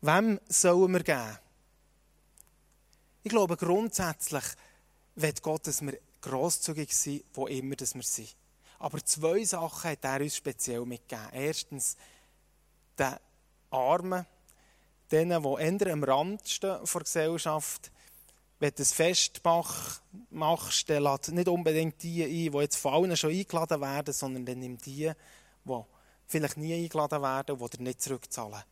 Wem 0.07 0.39
sollen 0.47 0.93
wir 0.93 1.03
geben? 1.03 1.37
Ich 3.23 3.29
glaube, 3.29 3.57
grundsätzlich 3.57 4.45
wird 5.15 5.41
Gott, 5.41 5.67
dass 5.67 5.81
wir 5.81 5.99
grosszügig 6.21 6.95
sind, 6.95 7.25
wo 7.33 7.47
immer 7.47 7.75
wir 7.77 8.03
sind. 8.03 8.33
Aber 8.79 9.03
zwei 9.03 9.43
Sachen 9.43 9.91
hat 9.91 10.05
er 10.05 10.21
uns 10.21 10.37
speziell 10.37 10.85
mitgegeben. 10.85 11.27
Erstens, 11.33 11.97
den 12.97 13.15
Armen, 13.69 14.25
denen, 15.11 15.43
die 15.43 15.61
eher 15.61 15.91
am 15.91 16.03
Rand 16.05 16.47
stehen 16.47 16.79
der 16.81 17.01
Gesellschaft, 17.01 17.91
wenn 18.59 18.71
du 18.73 18.83
ein 18.83 18.85
Fest 18.85 19.41
machst, 20.29 20.89
dann 20.89 21.03
lade 21.03 21.35
nicht 21.35 21.49
unbedingt 21.49 22.01
die 22.01 22.23
ein, 22.23 22.53
die 22.53 22.57
jetzt 22.59 22.77
von 22.77 22.93
allen 22.93 23.17
schon 23.17 23.31
eingeladen 23.31 23.81
werden, 23.81 24.13
sondern 24.13 24.45
dann 24.45 24.59
nimm 24.59 24.77
die, 24.77 25.11
die 25.65 25.81
vielleicht 26.27 26.55
nie 26.55 26.81
eingeladen 26.81 27.21
werden 27.21 27.57
und 27.57 27.79
nicht 27.81 28.01
zurückzahlen. 28.01 28.63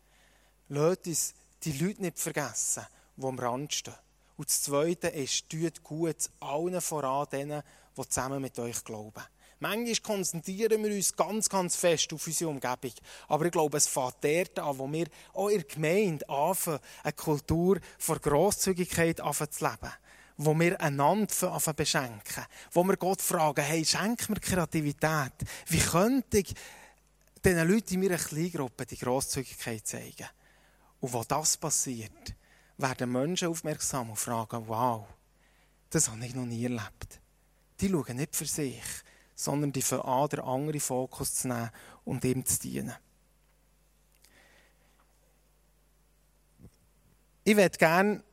Lasst 0.69 1.07
uns 1.07 1.33
die 1.63 1.73
Leute 1.73 2.01
nicht 2.01 2.19
vergessen, 2.19 2.85
die 3.15 3.25
am 3.25 3.37
Rand 3.37 3.73
stehen. 3.73 3.93
Und 4.35 4.49
das 4.49 4.63
Zweite 4.63 5.07
ist, 5.09 5.49
tut 5.49 5.83
gut 5.83 6.29
allen 6.39 6.81
voran 6.81 7.27
denen, 7.31 7.61
die 7.95 8.09
zusammen 8.09 8.41
mit 8.41 8.57
euch 8.59 8.83
glauben. 8.83 9.23
Manchmal 9.59 9.95
konzentrieren 9.97 10.83
wir 10.83 10.91
uns 10.91 11.15
ganz, 11.15 11.47
ganz 11.47 11.75
fest 11.75 12.11
auf 12.11 12.27
unsere 12.27 12.49
Umgebung. 12.49 12.91
Aber 13.27 13.45
ich 13.45 13.51
glaube, 13.51 13.77
es 13.77 13.87
fängt 13.87 14.15
dort 14.21 14.59
an, 14.59 14.77
wo 14.77 14.91
wir 14.91 15.07
auch 15.33 15.49
in 15.49 15.59
der 15.59 15.67
Gemeinde 15.67 16.27
anfangen, 16.27 16.79
eine 17.03 17.13
Kultur 17.13 17.79
von 17.97 18.19
Grosszügigkeit 18.19 19.17
zu 19.17 19.65
leben. 19.65 19.93
Wo 20.37 20.53
wir 20.59 20.81
einander 20.81 21.27
beschenken. 21.73 22.45
Wo 22.71 22.83
wir 22.83 22.97
Gott 22.97 23.21
fragen, 23.21 23.63
hey, 23.63 23.85
schenk 23.85 24.27
mir 24.27 24.39
Kreativität. 24.41 25.31
Wie 25.67 25.79
könnte 25.79 26.39
ich 26.39 26.53
diesen 27.43 27.69
Leuten 27.69 27.93
in 27.93 27.99
meiner 28.01 28.17
Kleingruppe 28.17 28.85
die 28.85 28.97
Grosszügigkeit 28.97 29.87
zeigen? 29.87 30.27
Und 31.05 31.13
wo 31.13 31.23
das 31.23 31.55
passiert, 31.55 32.33
werden 32.77 33.11
Menschen 33.11 33.49
aufmerksam 33.49 34.09
und 34.09 34.15
fragen, 34.15 34.67
wow, 34.67 35.05
das 35.91 36.09
habe 36.09 36.25
ich 36.25 36.33
noch 36.33 36.47
nie 36.47 36.63
erlebt. 36.63 37.21
Die 37.79 37.89
schauen 37.89 38.15
nicht 38.15 38.35
für 38.35 38.47
sich, 38.47 38.81
sondern 39.35 39.71
die 39.71 39.83
für 39.83 39.97
den 40.31 40.39
anderen 40.39 40.79
Fokus 40.79 41.35
zu 41.35 41.49
nehmen 41.49 41.69
und 42.05 42.25
ihm 42.25 42.43
zu 42.43 42.57
dienen. 42.59 42.95
Ich 47.43 47.55
würde 47.55 47.77
gerne 47.77 48.23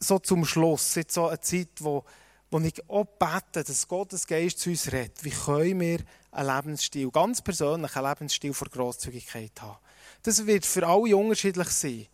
so 0.00 0.18
zum 0.18 0.46
Schluss, 0.46 0.94
jetzt 0.94 1.12
so 1.12 1.28
eine 1.28 1.42
Zeit, 1.42 1.68
wo, 1.80 2.04
wo 2.50 2.58
ich 2.60 2.88
auch 2.88 3.04
bete, 3.04 3.64
dass 3.64 3.86
Gottes 3.86 4.26
Geist 4.26 4.60
zu 4.60 4.70
uns 4.70 4.90
redet. 4.90 5.22
Wie 5.22 5.28
können 5.28 5.78
wir 5.78 5.98
einen 6.30 6.56
Lebensstil, 6.56 7.10
ganz 7.10 7.42
persönlich 7.42 7.94
einen 7.94 8.08
Lebensstil 8.08 8.54
vor 8.54 8.68
Grosszügigkeit 8.68 9.60
haben? 9.60 9.76
Das 10.22 10.46
wird 10.46 10.64
für 10.64 10.86
alle 10.86 11.14
unterschiedlich 11.14 11.68
sein. 11.68 12.06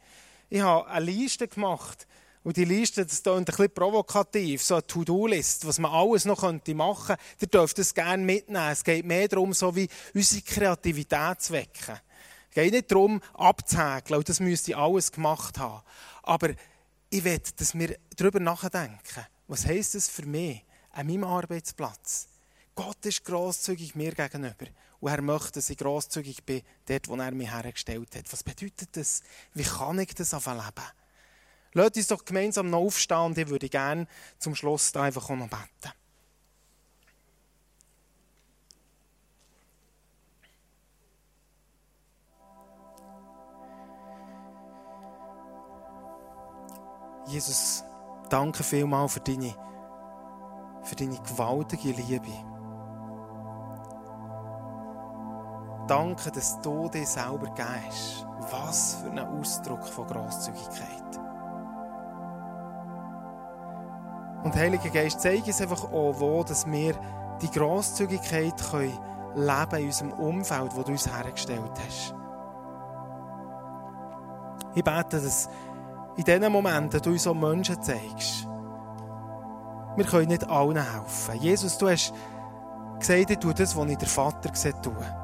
Ich 0.50 0.60
habe 0.60 0.86
eine 0.88 1.04
Liste 1.06 1.48
gemacht. 1.48 2.06
Und 2.42 2.56
die 2.56 2.64
Liste, 2.64 3.04
das 3.04 3.22
klingt 3.22 3.38
ein 3.38 3.44
bisschen 3.44 3.72
provokativ, 3.72 4.62
so 4.62 4.74
eine 4.74 4.86
To-Do-List, 4.86 5.66
was 5.66 5.78
man 5.78 5.92
alles 5.92 6.24
noch 6.24 6.42
machen 6.42 6.66
könnte. 6.66 7.16
Ihr 7.40 7.48
dürft 7.48 7.78
es 7.78 7.94
gerne 7.94 8.24
mitnehmen. 8.24 8.72
Es 8.72 8.82
geht 8.82 9.04
mehr 9.04 9.28
darum, 9.28 9.52
so 9.52 9.76
wie 9.76 9.88
unsere 10.14 10.42
Kreativität 10.42 11.42
zu 11.42 11.52
wecken. 11.52 12.00
Es 12.48 12.54
geht 12.54 12.72
nicht 12.72 12.90
darum, 12.90 13.20
abzuhäkeln, 13.34 14.18
und 14.18 14.28
das 14.28 14.40
müsste 14.40 14.72
ich 14.72 14.76
alles 14.76 15.12
gemacht 15.12 15.58
haben. 15.58 15.82
Aber 16.22 16.50
ich 17.10 17.24
will, 17.24 17.40
dass 17.56 17.78
wir 17.78 17.96
darüber 18.16 18.40
nachdenken. 18.40 19.26
Was 19.46 19.66
heisst 19.66 19.94
das 19.94 20.08
für 20.08 20.26
mich 20.26 20.64
an 20.92 21.06
meinem 21.06 21.24
Arbeitsplatz? 21.24 22.26
Gott 22.74 23.04
ist 23.04 23.24
grosszügig 23.24 23.94
mir 23.94 24.12
gegenüber. 24.12 24.66
Und 25.00 25.10
er 25.10 25.22
möchte, 25.22 25.52
dass 25.52 25.70
ich 25.70 25.78
grosszügig 25.78 26.44
bin, 26.44 26.62
dort, 26.86 27.08
wo 27.08 27.16
er 27.16 27.32
mich 27.32 27.50
hergestellt 27.50 28.14
hat. 28.14 28.30
Was 28.32 28.44
bedeutet 28.44 28.96
das? 28.96 29.22
Wie 29.54 29.62
kann 29.62 29.98
ich 29.98 30.14
das 30.14 30.32
leben? 30.32 30.84
Lasst 31.72 31.96
uns 31.96 32.06
doch 32.08 32.24
gemeinsam 32.24 32.68
noch 32.68 32.80
aufstehen 32.80 33.18
und 33.18 33.38
ich 33.38 33.48
würde 33.48 33.68
gerne 33.68 34.06
zum 34.38 34.54
Schluss 34.54 34.92
da 34.92 35.02
einfach 35.02 35.28
noch 35.30 35.48
beten. 35.48 35.92
Jesus, 47.28 47.84
danke 48.28 48.64
vielmals 48.64 49.12
für 49.12 49.20
deine, 49.20 49.54
für 50.82 50.96
deine 50.96 51.16
gewaltige 51.22 51.92
Liebe. 51.92 52.59
Danke, 55.90 56.30
dass 56.30 56.60
du 56.60 56.88
dir 56.88 57.04
selber 57.04 57.52
gehst. 57.52 58.24
Was 58.52 58.94
für 59.02 59.10
ein 59.10 59.18
Ausdruck 59.18 59.84
von 59.84 60.06
Großzügigkeit. 60.06 61.18
Und 64.44 64.54
Heiliger 64.54 64.88
Geist, 64.90 65.20
zeige 65.20 65.42
uns 65.46 65.60
einfach 65.60 65.82
auch, 65.82 66.14
wo 66.20 66.44
dass 66.44 66.64
wir 66.64 66.94
die 67.42 67.50
Grosszügigkeit 67.50 68.54
können 68.70 68.96
leben 69.34 69.80
in 69.80 69.86
unserem 69.86 70.12
Umfeld, 70.12 70.76
wo 70.76 70.84
du 70.84 70.92
uns 70.92 71.12
hergestellt 71.12 71.72
hast. 71.84 72.14
Ich 74.76 74.84
bete, 74.84 75.20
dass 75.20 75.48
in 76.16 76.22
diesen 76.22 76.52
Momenten 76.52 77.02
du 77.02 77.10
uns 77.10 77.26
auch 77.26 77.34
Menschen 77.34 77.82
zeigst. 77.82 78.46
Wir 79.96 80.04
können 80.04 80.28
nicht 80.28 80.48
allen 80.48 80.76
helfen. 80.76 81.34
Jesus, 81.40 81.76
du 81.78 81.88
hast 81.88 82.14
gesagt, 83.00 83.30
ich 83.30 83.38
tue 83.38 83.54
das, 83.54 83.76
was 83.76 83.88
ich 83.88 83.98
der 83.98 84.08
Vater 84.08 84.50
gesagt 84.50 84.84
tue. 84.84 85.19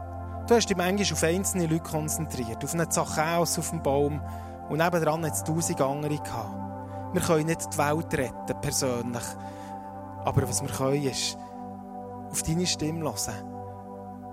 Du 0.46 0.54
hast 0.54 0.68
dich 0.68 0.76
manchmal 0.76 1.12
auf 1.12 1.22
einzelne 1.24 1.66
Leute 1.66 1.82
konzentriert, 1.82 2.62
auf 2.62 2.72
einen 2.72 2.88
Zachäus 2.88 3.58
auf 3.58 3.70
dem 3.70 3.82
Baum 3.82 4.22
und 4.68 4.78
nebenan 4.78 5.26
hat 5.26 5.32
es 5.32 5.42
tausend 5.42 5.80
andere 5.80 6.18
gehabt. 6.18 7.12
Wir 7.12 7.20
können 7.20 7.46
nicht 7.46 7.72
die 7.72 7.78
Welt 7.78 8.14
retten, 8.14 8.60
persönlich. 8.60 9.24
Aber 10.24 10.48
was 10.48 10.62
wir 10.62 10.70
können, 10.70 11.02
ist 11.02 11.36
auf 12.30 12.44
deine 12.44 12.64
Stimme 12.64 13.02
hören 13.02 13.56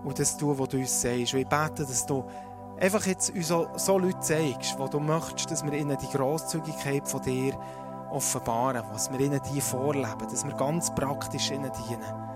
und 0.04 0.20
das 0.20 0.38
tun, 0.38 0.60
was 0.60 0.70
du 0.70 0.78
uns 0.78 1.02
sagst. 1.02 1.34
Und 1.34 1.40
ich 1.40 1.48
bete, 1.48 1.84
dass 1.84 2.06
du 2.06 2.24
einfach 2.80 3.08
jetzt 3.08 3.32
uns 3.32 3.48
so, 3.48 3.68
so 3.76 3.98
Leute 3.98 4.20
zeigst, 4.20 4.78
wo 4.78 4.88
du 4.88 5.00
möchtest, 5.00 5.50
dass 5.50 5.64
wir 5.64 5.74
ihnen 5.74 5.98
die 5.98 6.16
Grosszügigkeit 6.16 7.08
von 7.08 7.24
dir 7.24 7.58
offenbaren, 8.12 8.84
was 8.92 9.12
wir 9.12 9.20
ihnen 9.20 9.42
die 9.52 9.62
vorleben, 9.62 10.28
dass 10.30 10.46
wir 10.46 10.54
ganz 10.54 10.94
praktisch 10.94 11.50
ihnen 11.50 11.72
dienen. 11.90 12.33